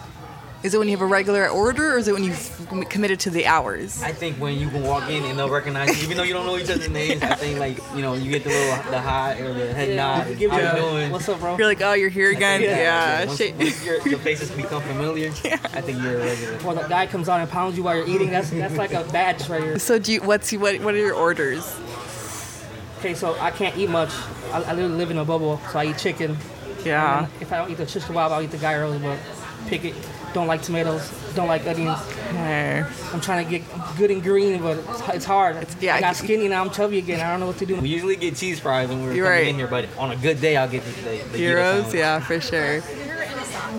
Is 0.63 0.73
it 0.73 0.79
when 0.79 0.87
you 0.87 0.97
have 0.97 1.03
a 1.03 1.05
regular 1.05 1.47
order, 1.47 1.93
or 1.93 1.97
is 1.99 2.07
it 2.07 2.13
when 2.13 2.23
you've 2.23 2.67
committed 2.89 3.19
to 3.21 3.29
the 3.29 3.45
hours? 3.45 4.01
I 4.01 4.11
think 4.11 4.37
when 4.37 4.57
you 4.57 4.69
can 4.69 4.81
walk 4.83 5.07
in 5.07 5.23
and 5.23 5.37
they'll 5.37 5.51
recognize 5.51 5.95
you, 5.95 6.03
even 6.05 6.17
though 6.17 6.23
you 6.23 6.33
don't 6.33 6.47
know 6.47 6.57
each 6.57 6.69
other's 6.69 6.89
names. 6.89 7.21
I 7.21 7.35
think 7.35 7.59
like 7.59 7.77
you 7.95 8.01
know 8.01 8.15
you 8.15 8.31
get 8.31 8.43
the 8.43 8.49
little 8.49 8.91
the 8.91 8.99
hi 8.99 9.39
or 9.39 9.53
the 9.53 9.71
head 9.71 9.95
nod. 9.95 10.35
Give 10.37 10.49
How 10.49 10.57
you 10.57 10.63
you 10.63 10.69
a- 10.71 10.75
doing? 10.91 11.11
What's 11.11 11.29
up, 11.29 11.39
bro? 11.39 11.57
You're 11.57 11.67
like, 11.67 11.81
oh, 11.81 11.93
you're 11.93 12.09
here 12.09 12.31
again. 12.31 12.61
Yeah. 12.63 13.25
Once, 13.25 13.39
once 13.39 13.85
your, 13.85 14.07
your 14.07 14.19
faces 14.19 14.49
become 14.49 14.81
familiar, 14.81 15.27
I 15.29 15.81
think 15.81 16.01
you're 16.01 16.15
a 16.19 16.25
regular. 16.25 16.53
Or 16.65 16.73
the 16.73 16.87
guy 16.89 17.05
comes 17.05 17.29
on 17.29 17.39
and 17.39 17.49
pounds 17.49 17.77
you 17.77 17.83
while 17.83 17.95
you're 17.95 18.09
eating. 18.09 18.31
That's 18.31 18.49
that's 18.49 18.77
like 18.77 18.93
a 18.93 19.03
badge 19.11 19.47
right 19.49 19.61
here. 19.61 19.79
So 19.79 19.99
do 19.99 20.11
you? 20.13 20.21
What's 20.23 20.51
what? 20.53 20.81
What 20.81 20.95
are 20.95 20.97
your 20.97 21.13
orders? 21.13 21.79
Okay, 22.97 23.13
so 23.13 23.37
I 23.39 23.51
can't 23.51 23.77
eat 23.77 23.91
much. 23.91 24.09
I, 24.51 24.63
I 24.63 24.73
literally 24.73 24.95
live 24.97 25.11
in 25.11 25.19
a 25.19 25.25
bubble, 25.25 25.61
so 25.71 25.77
I 25.77 25.85
eat 25.85 25.99
chicken. 25.99 26.35
Yeah. 26.83 27.25
And 27.25 27.41
if 27.41 27.53
I 27.53 27.57
don't 27.57 27.69
eat 27.69 27.77
the 27.77 27.85
shish 27.85 28.03
kebab, 28.05 28.31
I'll 28.31 28.41
eat 28.41 28.49
the 28.49 28.57
gyros, 28.57 28.99
but 28.99 29.19
pick 29.67 29.85
it. 29.85 29.93
Don't 30.37 30.45
like 30.45 30.61
tomatoes. 30.61 31.11
Don't 31.33 31.47
like 31.47 31.65
onions. 31.65 31.99
Okay. 32.29 32.85
I'm 33.11 33.19
trying 33.21 33.43
to 33.43 33.49
get 33.49 33.63
good 33.97 34.11
and 34.11 34.21
green, 34.21 34.61
but 34.61 34.77
it's, 34.77 35.09
it's 35.09 35.25
hard. 35.25 35.65
yeah, 35.81 35.95
I 35.95 35.99
got 35.99 36.09
I- 36.09 36.13
skinny 36.13 36.47
now. 36.47 36.63
I'm 36.63 36.69
chubby 36.69 36.99
again. 36.99 37.21
I 37.21 37.31
don't 37.31 37.39
know 37.39 37.47
what 37.47 37.57
to 37.57 37.65
do. 37.65 37.75
We 37.81 37.89
usually 37.89 38.15
get 38.17 38.35
cheese 38.35 38.59
fries 38.59 38.87
when 38.87 39.01
we're 39.01 39.13
You're 39.13 39.25
coming 39.25 39.39
right. 39.39 39.47
in 39.47 39.55
here, 39.55 39.65
but 39.65 39.89
on 39.97 40.11
a 40.11 40.15
good 40.15 40.39
day, 40.39 40.55
I'll 40.55 40.69
get 40.69 40.83
the, 40.83 40.91
the, 40.91 41.09
the 41.31 41.37
gyro 41.39 41.73
Heroes. 41.73 41.91
Yeah, 41.91 42.19
for 42.19 42.39
sure. 42.39 42.81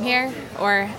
here 0.02 0.34
or 0.58 0.90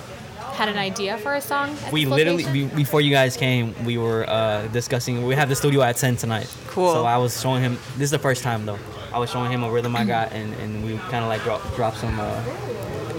had 0.54 0.70
an 0.70 0.78
idea 0.78 1.18
for 1.18 1.34
a 1.34 1.42
song? 1.42 1.75
We 1.92 2.06
literally 2.06 2.46
location? 2.46 2.70
be, 2.70 2.75
before 2.75 3.01
you 3.01 3.12
guys 3.12 3.36
came, 3.36 3.75
we 3.84 3.98
were 3.98 4.24
uh, 4.30 4.68
discussing. 4.68 5.25
We 5.25 5.36
have 5.36 5.50
the 5.50 5.58
studio 5.58 5.82
at 5.82 5.98
ten 5.98 6.16
tonight. 6.16 6.48
Cool. 6.68 6.94
So 6.94 7.04
I 7.04 7.18
was 7.18 7.42
showing 7.42 7.62
him. 7.63 7.74
This 7.98 8.04
is 8.04 8.12
the 8.12 8.20
first 8.20 8.44
time 8.44 8.66
though. 8.66 8.80
I 9.12 9.20
was 9.20 9.30
showing 9.30 9.51
him 9.51 9.66
a 9.66 9.70
rhythm 9.70 9.94
I 9.98 10.06
got, 10.06 10.32
and, 10.32 10.54
and 10.54 10.86
we 10.86 10.96
kind 11.10 11.25
of 11.25 11.28
like 11.28 11.44
drop 11.44 11.62
drop 11.75 11.96
some. 11.96 12.18
Uh, 12.18 12.42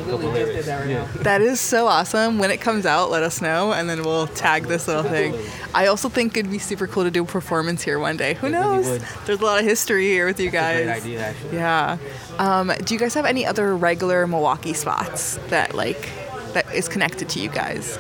We 0.07 0.13
literally 0.13 0.41
just 0.41 0.53
did 0.53 0.65
that 0.67 0.81
right 0.81 0.89
now. 0.89 1.07
That 1.23 1.41
is 1.43 1.61
so 1.61 1.87
awesome. 1.87 2.39
When 2.39 2.51
it 2.51 2.61
comes 2.61 2.87
out, 2.87 3.11
let 3.11 3.23
us 3.23 3.41
know, 3.41 3.73
and 3.73 3.89
then 3.89 4.03
we'll 4.03 4.27
tag 4.29 4.65
this 4.65 4.89
little 4.89 5.03
thing. 5.03 5.35
I 5.75 5.87
also 5.87 6.09
think 6.09 6.37
it'd 6.37 6.51
be 6.51 6.59
super 6.59 6.87
cool 6.87 7.05
to 7.05 7.11
do 7.11 7.23
a 7.23 7.27
performance 7.27 7.83
here 7.83 7.99
one 7.99 8.17
day. 8.17 8.35
Who 8.35 8.49
It 8.49 8.51
knows? 8.51 8.87
would. 8.87 9.03
There's 9.27 9.41
a 9.41 9.45
lot 9.45 9.59
of 9.61 9.65
history 9.65 10.07
here 10.09 10.27
with 10.27 10.41
you 10.41 10.47
It's 10.47 10.55
a 10.55 10.59
guys. 10.59 10.85
great 10.85 10.97
idea, 10.97 11.21
actually. 11.27 11.57
Yeah. 11.57 11.99
Um, 12.39 12.73
do 12.85 12.95
you 12.95 13.01
guys 13.01 13.15
have 13.15 13.27
any 13.27 13.45
other 13.47 13.77
regular 13.77 14.27
Milwaukee 14.27 14.73
spots 14.75 15.39
that 15.49 15.75
like 15.75 16.09
that 16.55 16.73
is 16.75 16.89
connected 16.89 17.29
to 17.31 17.41
you 17.41 17.49
guys? 17.49 17.99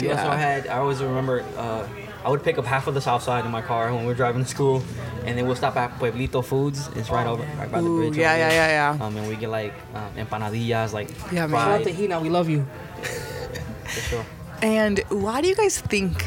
We 0.00 0.10
also 0.10 0.22
Yeah. 0.24 0.36
had. 0.36 0.66
I 0.66 0.78
always 0.78 1.02
remember. 1.02 1.44
Uh, 1.56 1.84
I 2.24 2.30
would 2.30 2.42
pick 2.44 2.58
up 2.58 2.64
half 2.64 2.86
of 2.86 2.94
the 2.94 3.00
south 3.00 3.22
side 3.22 3.44
in 3.44 3.50
my 3.50 3.62
car 3.62 3.92
when 3.92 4.02
we 4.02 4.06
were 4.06 4.14
driving 4.14 4.44
to 4.44 4.48
school, 4.48 4.82
and 5.24 5.36
then 5.36 5.46
we'll 5.46 5.56
stop 5.56 5.76
at 5.76 5.98
Pueblito 5.98 6.44
Foods. 6.44 6.88
It's 6.94 7.10
right 7.10 7.26
over, 7.26 7.42
right 7.58 7.70
by 7.70 7.80
the 7.80 7.88
bridge. 7.88 8.16
yeah, 8.16 8.36
yeah, 8.36 8.50
yeah, 8.50 8.96
yeah. 8.96 9.04
Um, 9.04 9.16
and 9.16 9.28
we 9.28 9.36
get 9.36 9.50
like 9.50 9.74
um, 9.94 10.12
empanadillas, 10.14 10.92
like 10.92 11.10
Yeah, 11.32 11.46
man. 11.46 11.60
Shout 11.60 11.80
out 11.80 11.84
to 11.84 11.92
Hina. 11.92 12.20
We 12.20 12.30
love 12.30 12.48
you. 12.48 12.64
for 13.84 14.00
sure. 14.00 14.26
And 14.62 15.00
why 15.08 15.40
do 15.40 15.48
you 15.48 15.56
guys 15.56 15.80
think 15.80 16.24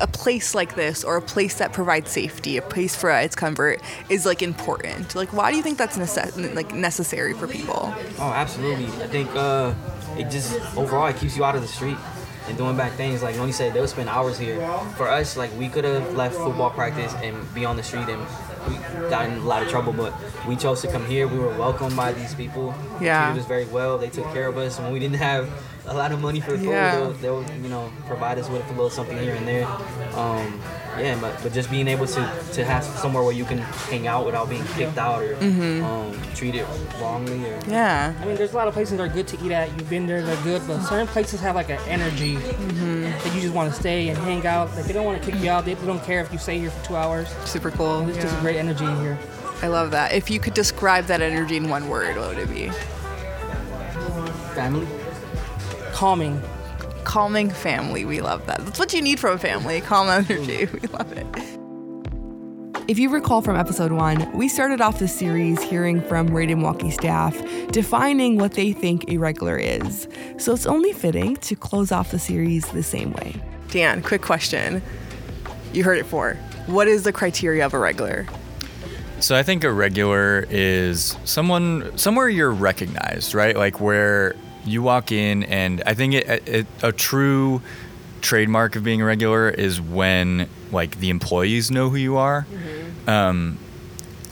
a 0.00 0.06
place 0.06 0.54
like 0.54 0.76
this, 0.76 1.04
or 1.04 1.16
a 1.16 1.22
place 1.22 1.58
that 1.58 1.72
provides 1.72 2.10
safety, 2.10 2.56
a 2.56 2.62
place 2.62 2.94
for 2.96 3.10
its 3.10 3.34
comfort, 3.34 3.80
is 4.08 4.24
like 4.24 4.40
important? 4.40 5.14
Like, 5.14 5.32
why 5.32 5.50
do 5.50 5.56
you 5.56 5.62
think 5.62 5.76
that's 5.78 5.98
necess- 5.98 6.54
like 6.54 6.72
necessary 6.72 7.34
for 7.34 7.46
people? 7.48 7.92
Oh, 8.18 8.32
absolutely. 8.34 8.86
I 9.02 9.08
think 9.08 9.28
uh, 9.34 9.74
it 10.16 10.30
just 10.30 10.54
overall 10.76 11.06
it 11.08 11.16
keeps 11.16 11.36
you 11.36 11.44
out 11.44 11.56
of 11.56 11.62
the 11.62 11.68
street 11.68 11.98
and 12.48 12.56
doing 12.56 12.76
bad 12.76 12.92
things. 12.92 13.22
Like 13.22 13.36
Nony 13.36 13.52
said, 13.52 13.72
they 13.74 13.80
would 13.80 13.88
spend 13.88 14.08
hours 14.08 14.38
here. 14.38 14.56
For 14.96 15.08
us, 15.08 15.36
like 15.36 15.50
we 15.58 15.68
could 15.68 15.84
have 15.84 16.14
left 16.14 16.36
football 16.36 16.70
practice 16.70 17.12
and 17.22 17.36
be 17.54 17.64
on 17.64 17.76
the 17.76 17.82
street 17.82 18.08
and 18.08 18.20
we 18.68 18.76
got 19.10 19.26
in 19.28 19.38
a 19.38 19.44
lot 19.44 19.62
of 19.62 19.68
trouble. 19.68 19.92
But 19.92 20.14
we 20.46 20.56
chose 20.56 20.80
to 20.82 20.88
come 20.90 21.04
here. 21.06 21.26
We 21.26 21.38
were 21.38 21.56
welcomed 21.58 21.96
by 21.96 22.12
these 22.12 22.34
people. 22.34 22.74
Yeah. 23.00 23.26
treated 23.28 23.42
us 23.42 23.48
very 23.48 23.66
well. 23.66 23.98
They 23.98 24.10
took 24.10 24.30
care 24.32 24.46
of 24.48 24.56
us 24.58 24.78
when 24.78 24.92
we 24.92 24.98
didn't 24.98 25.18
have 25.18 25.48
a 25.86 25.94
lot 25.94 26.12
of 26.12 26.20
money 26.20 26.40
for 26.40 26.56
food. 26.56 26.68
Yeah. 26.68 26.96
They'll, 26.96 27.12
they'll 27.42 27.56
you 27.62 27.68
know 27.68 27.92
provide 28.06 28.38
us 28.38 28.48
with 28.48 28.64
a 28.66 28.70
little 28.70 28.90
something 28.90 29.18
here 29.18 29.34
and 29.34 29.46
there. 29.46 29.66
Um, 30.14 30.60
yeah, 30.98 31.18
but, 31.20 31.36
but 31.42 31.52
just 31.52 31.70
being 31.72 31.88
able 31.88 32.06
to, 32.06 32.40
to 32.52 32.64
have 32.64 32.84
somewhere 32.84 33.24
where 33.24 33.32
you 33.32 33.44
can 33.44 33.58
hang 33.58 34.06
out 34.06 34.24
without 34.24 34.48
being 34.48 34.64
kicked 34.76 34.96
out 34.96 35.22
or 35.22 35.34
um, 35.84 36.16
treated 36.36 36.64
wrongly 37.00 37.44
or 37.50 37.58
Yeah. 37.66 38.14
I 38.20 38.24
mean, 38.24 38.36
there's 38.36 38.52
a 38.52 38.56
lot 38.56 38.68
of 38.68 38.74
places 38.74 38.96
that 38.96 39.02
are 39.02 39.12
good 39.12 39.26
to 39.28 39.44
eat 39.44 39.50
at. 39.50 39.70
You've 39.70 39.90
been 39.90 40.06
there, 40.06 40.22
they're 40.22 40.42
good, 40.44 40.62
but 40.68 40.82
certain 40.82 41.08
places 41.08 41.40
have 41.40 41.56
like 41.56 41.68
an 41.68 41.80
energy 41.88 42.36
that 42.36 43.34
you 43.34 43.40
just 43.40 43.54
want 43.54 43.74
to 43.74 43.78
stay 43.78 44.08
and 44.08 44.18
hang 44.18 44.46
out. 44.46 44.74
Like 44.76 44.84
they 44.84 44.92
don't 44.92 45.04
want 45.04 45.20
to 45.20 45.30
kick 45.30 45.40
you 45.42 45.50
out. 45.50 45.64
They 45.64 45.74
don't 45.74 46.02
care 46.04 46.20
if 46.20 46.32
you 46.32 46.38
stay 46.38 46.60
here 46.60 46.70
for 46.70 46.86
two 46.86 46.96
hours. 46.96 47.28
Super 47.44 47.72
cool. 47.72 48.08
It's 48.08 48.18
just 48.18 48.36
a 48.36 48.40
great 48.40 48.56
energy 48.56 48.84
in 48.84 48.96
here. 49.00 49.18
I 49.62 49.66
love 49.66 49.90
that. 49.90 50.12
If 50.12 50.30
you 50.30 50.38
could 50.38 50.54
describe 50.54 51.06
that 51.06 51.22
energy 51.22 51.56
in 51.56 51.68
one 51.68 51.88
word, 51.88 52.16
what 52.16 52.28
would 52.28 52.38
it 52.38 52.48
be? 52.48 52.70
family. 54.54 54.86
Calming. 55.94 56.42
Calming 57.04 57.50
family. 57.50 58.04
We 58.04 58.20
love 58.20 58.44
that. 58.46 58.64
That's 58.64 58.80
what 58.80 58.92
you 58.92 59.00
need 59.00 59.20
from 59.20 59.34
a 59.34 59.38
family. 59.38 59.80
Calm 59.80 60.08
energy. 60.08 60.66
We 60.72 60.80
love 60.88 61.12
it. 61.12 61.24
If 62.88 62.98
you 62.98 63.08
recall 63.08 63.42
from 63.42 63.54
episode 63.54 63.92
one, 63.92 64.30
we 64.36 64.48
started 64.48 64.80
off 64.80 64.98
the 64.98 65.06
series 65.06 65.62
hearing 65.62 66.02
from 66.02 66.34
Radio 66.34 66.56
Milwaukee 66.56 66.90
staff 66.90 67.40
defining 67.68 68.38
what 68.38 68.54
they 68.54 68.72
think 68.72 69.08
a 69.08 69.18
regular 69.18 69.56
is. 69.56 70.08
So 70.36 70.52
it's 70.52 70.66
only 70.66 70.92
fitting 70.92 71.36
to 71.36 71.54
close 71.54 71.92
off 71.92 72.10
the 72.10 72.18
series 72.18 72.66
the 72.72 72.82
same 72.82 73.12
way. 73.12 73.40
Dan, 73.70 74.02
quick 74.02 74.20
question. 74.20 74.82
You 75.72 75.84
heard 75.84 75.98
it 75.98 76.06
for. 76.06 76.34
What 76.66 76.88
is 76.88 77.04
the 77.04 77.12
criteria 77.12 77.64
of 77.64 77.72
a 77.72 77.78
regular? 77.78 78.26
So 79.20 79.36
I 79.36 79.44
think 79.44 79.62
a 79.62 79.72
regular 79.72 80.44
is 80.50 81.16
someone 81.24 81.96
somewhere 81.96 82.28
you're 82.28 82.50
recognized, 82.50 83.32
right? 83.32 83.56
Like 83.56 83.80
where 83.80 84.34
you 84.64 84.82
walk 84.82 85.12
in, 85.12 85.42
and 85.44 85.82
I 85.86 85.94
think 85.94 86.14
it, 86.14 86.48
it, 86.48 86.66
a 86.82 86.92
true 86.92 87.60
trademark 88.20 88.76
of 88.76 88.82
being 88.84 89.02
a 89.02 89.04
regular 89.04 89.48
is 89.50 89.80
when 89.80 90.48
like 90.72 90.98
the 90.98 91.10
employees 91.10 91.70
know 91.70 91.90
who 91.90 91.96
you 91.96 92.16
are. 92.16 92.46
Um, 93.06 93.58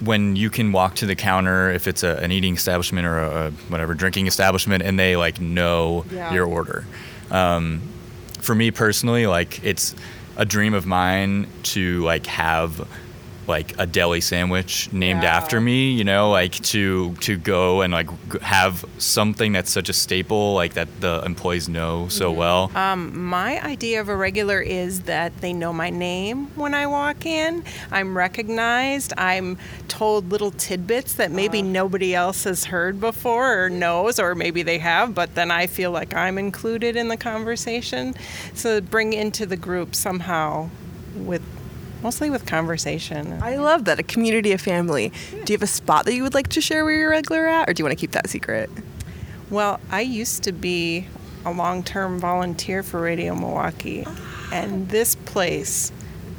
when 0.00 0.34
you 0.34 0.50
can 0.50 0.72
walk 0.72 0.96
to 0.96 1.06
the 1.06 1.14
counter, 1.14 1.70
if 1.70 1.86
it's 1.86 2.02
a, 2.02 2.16
an 2.16 2.32
eating 2.32 2.54
establishment 2.54 3.06
or 3.06 3.18
a, 3.18 3.46
a 3.46 3.50
whatever 3.68 3.94
drinking 3.94 4.26
establishment, 4.26 4.82
and 4.82 4.98
they 4.98 5.16
like 5.16 5.40
know 5.40 6.04
Yeah. 6.10 6.32
your 6.32 6.46
order. 6.46 6.84
Um, 7.30 7.82
for 8.40 8.54
me 8.54 8.70
personally, 8.72 9.26
like 9.26 9.62
it's 9.62 9.94
a 10.36 10.44
dream 10.44 10.74
of 10.74 10.86
mine 10.86 11.46
to 11.64 12.02
like 12.02 12.26
have 12.26 12.88
like 13.46 13.74
a 13.78 13.86
deli 13.86 14.20
sandwich 14.20 14.92
named 14.92 15.22
Yeah. 15.22 15.36
after 15.36 15.60
me 15.60 15.90
you 15.92 16.04
know 16.04 16.30
like 16.30 16.52
to 16.72 17.14
to 17.20 17.36
go 17.36 17.82
and 17.82 17.92
like 17.92 18.08
have 18.42 18.84
something 18.98 19.52
that's 19.52 19.70
such 19.70 19.88
a 19.88 19.92
staple 19.92 20.54
like 20.54 20.74
that 20.74 20.88
the 21.00 21.22
employees 21.24 21.68
know 21.68 22.08
so 22.08 22.30
mm-hmm. 22.30 22.38
well 22.38 22.70
um, 22.74 23.18
My 23.28 23.62
idea 23.62 24.00
of 24.00 24.08
a 24.08 24.16
regular 24.16 24.60
is 24.60 25.02
that 25.02 25.40
they 25.40 25.52
know 25.52 25.72
my 25.72 25.90
name 25.90 26.46
when 26.56 26.74
I 26.74 26.86
walk 26.86 27.26
in. 27.26 27.64
I'm 27.90 28.16
recognized. 28.16 29.12
I'm 29.16 29.58
told 29.88 30.30
little 30.30 30.50
tidbits 30.52 31.14
that 31.14 31.30
maybe 31.30 31.60
ah. 31.60 31.62
nobody 31.64 32.14
else 32.14 32.44
has 32.44 32.64
heard 32.66 33.00
before 33.00 33.64
or 33.64 33.70
knows, 33.70 34.18
or 34.18 34.34
maybe 34.34 34.62
they 34.62 34.78
have, 34.78 35.14
but 35.14 35.34
then 35.34 35.50
I 35.50 35.66
feel 35.66 35.90
like 35.90 36.14
I'm 36.14 36.38
included 36.38 36.96
in 36.96 37.08
the 37.08 37.16
conversation. 37.16 38.14
So 38.54 38.80
bring 38.80 39.12
into 39.12 39.46
the 39.46 39.56
group 39.56 39.94
somehow 39.94 40.70
with 41.16 41.42
mostly 42.02 42.30
with 42.30 42.46
conversation. 42.46 43.40
I 43.42 43.56
love 43.56 43.84
that. 43.84 43.98
A 43.98 44.02
community, 44.02 44.52
a 44.52 44.58
family. 44.58 45.12
Do 45.30 45.52
you 45.52 45.56
have 45.56 45.62
a 45.62 45.66
spot 45.66 46.04
that 46.06 46.14
you 46.14 46.22
would 46.22 46.34
like 46.34 46.48
to 46.48 46.60
share 46.60 46.84
where 46.84 46.96
you're 46.96 47.10
regular 47.10 47.46
at, 47.46 47.68
or 47.68 47.72
do 47.72 47.80
you 47.80 47.84
want 47.84 47.96
to 47.96 48.00
keep 48.00 48.12
that 48.12 48.28
secret? 48.28 48.70
Well, 49.50 49.80
I 49.90 50.00
used 50.00 50.42
to 50.44 50.52
be 50.52 51.06
a 51.44 51.52
long 51.52 51.82
term 51.82 52.18
volunteer 52.18 52.82
for 52.82 53.00
Radio 53.00 53.34
Milwaukee, 53.34 54.06
and 54.52 54.88
this 54.88 55.14
place 55.14 55.92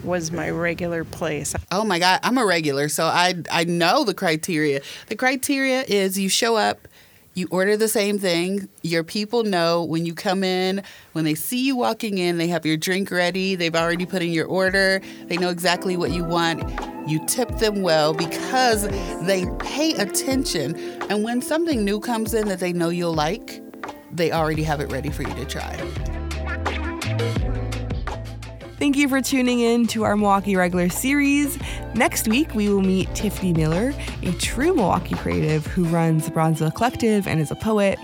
was 0.03 0.31
my 0.31 0.49
regular 0.49 1.03
place. 1.03 1.55
Oh 1.71 1.85
my 1.85 1.99
God, 1.99 2.19
I'm 2.23 2.37
a 2.37 2.45
regular, 2.45 2.89
so 2.89 3.05
I 3.05 3.35
I 3.51 3.63
know 3.63 4.03
the 4.03 4.13
criteria. 4.13 4.81
The 5.07 5.15
criteria 5.15 5.83
is 5.83 6.19
you 6.19 6.29
show 6.29 6.55
up, 6.55 6.87
you 7.35 7.47
order 7.51 7.75
the 7.75 7.87
same 7.87 8.19
thing. 8.19 8.69
Your 8.81 9.03
people 9.03 9.43
know 9.43 9.83
when 9.83 10.05
you 10.05 10.13
come 10.13 10.43
in, 10.43 10.83
when 11.13 11.25
they 11.25 11.35
see 11.35 11.65
you 11.65 11.75
walking 11.75 12.17
in, 12.17 12.37
they 12.37 12.47
have 12.47 12.65
your 12.65 12.77
drink 12.77 13.09
ready. 13.09 13.55
They've 13.55 13.75
already 13.75 14.05
put 14.05 14.21
in 14.21 14.31
your 14.31 14.45
order. 14.45 15.01
They 15.25 15.37
know 15.37 15.49
exactly 15.49 15.97
what 15.97 16.11
you 16.11 16.23
want. 16.23 16.63
You 17.09 17.25
tip 17.25 17.49
them 17.57 17.81
well 17.81 18.13
because 18.13 18.87
they 19.25 19.45
pay 19.59 19.93
attention. 19.93 20.75
And 21.09 21.23
when 21.23 21.41
something 21.41 21.83
new 21.83 21.99
comes 21.99 22.33
in 22.33 22.47
that 22.49 22.59
they 22.59 22.71
know 22.71 22.89
you'll 22.89 23.13
like, 23.13 23.61
they 24.11 24.31
already 24.31 24.63
have 24.63 24.79
it 24.79 24.91
ready 24.91 25.09
for 25.09 25.23
you 25.23 25.33
to 25.33 25.45
try. 25.45 26.12
Thank 28.83 28.97
you 28.97 29.07
for 29.07 29.21
tuning 29.21 29.61
in 29.61 29.87
to 29.87 30.03
our 30.03 30.17
Milwaukee 30.17 30.57
Regular 30.57 30.89
series. 30.89 31.57
Next 31.95 32.27
week, 32.27 32.53
we 32.53 32.67
will 32.67 32.81
meet 32.81 33.07
Tiffany 33.15 33.53
Miller, 33.53 33.93
a 34.23 34.33
true 34.33 34.75
Milwaukee 34.75 35.15
creative 35.15 35.65
who 35.67 35.85
runs 35.85 36.25
the 36.25 36.31
Bronzeville 36.31 36.75
Collective 36.75 37.25
and 37.25 37.39
is 37.39 37.49
a 37.49 37.55
poet, 37.55 37.97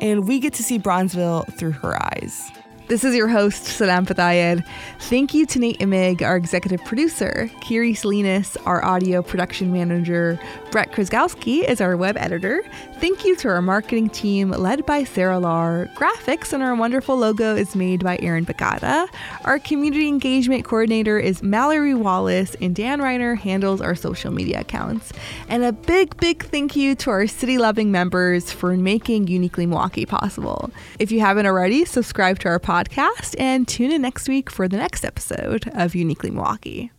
and 0.00 0.26
we 0.26 0.40
get 0.40 0.54
to 0.54 0.62
see 0.62 0.78
Bronzeville 0.78 1.52
through 1.58 1.72
her 1.72 2.02
eyes. 2.02 2.50
This 2.86 3.02
is 3.02 3.14
your 3.14 3.28
host, 3.28 3.64
Salam 3.64 4.04
Fathayed. 4.04 4.62
Thank 5.00 5.32
you 5.32 5.46
to 5.46 5.58
Nate 5.58 5.78
Imig, 5.78 6.20
our 6.20 6.36
executive 6.36 6.84
producer, 6.84 7.50
Kiri 7.62 7.94
Salinas, 7.94 8.58
our 8.66 8.84
audio 8.84 9.22
production 9.22 9.72
manager, 9.72 10.38
Brett 10.70 10.92
Krzyzowski 10.92 11.66
is 11.66 11.80
our 11.80 11.96
web 11.96 12.18
editor. 12.18 12.62
Thank 12.96 13.24
you 13.24 13.36
to 13.36 13.48
our 13.48 13.62
marketing 13.62 14.10
team, 14.10 14.50
led 14.50 14.84
by 14.84 15.04
Sarah 15.04 15.38
Lar. 15.38 15.88
Graphics 15.94 16.52
and 16.52 16.62
our 16.62 16.74
wonderful 16.74 17.16
logo 17.16 17.56
is 17.56 17.74
made 17.74 18.04
by 18.04 18.18
Aaron 18.20 18.44
Bagata. 18.44 19.08
Our 19.44 19.58
community 19.58 20.08
engagement 20.08 20.64
coordinator 20.66 21.18
is 21.18 21.42
Mallory 21.42 21.94
Wallace, 21.94 22.54
and 22.60 22.74
Dan 22.74 23.00
Reiner 23.00 23.38
handles 23.38 23.80
our 23.80 23.94
social 23.94 24.30
media 24.30 24.60
accounts. 24.60 25.12
And 25.48 25.64
a 25.64 25.72
big, 25.72 26.16
big 26.18 26.44
thank 26.44 26.76
you 26.76 26.94
to 26.96 27.10
our 27.10 27.26
city 27.26 27.56
loving 27.56 27.90
members 27.90 28.50
for 28.50 28.76
making 28.76 29.28
Uniquely 29.28 29.64
Milwaukee 29.64 30.06
possible. 30.06 30.70
If 30.98 31.10
you 31.12 31.20
haven't 31.20 31.46
already, 31.46 31.84
subscribe 31.84 32.40
to 32.40 32.48
our 32.48 32.58
podcast 32.58 32.73
podcast 32.74 33.36
and 33.38 33.68
tune 33.68 33.92
in 33.92 34.02
next 34.02 34.28
week 34.28 34.50
for 34.50 34.66
the 34.66 34.76
next 34.76 35.04
episode 35.04 35.70
of 35.74 35.94
Uniquely 35.94 36.30
Milwaukee. 36.30 36.90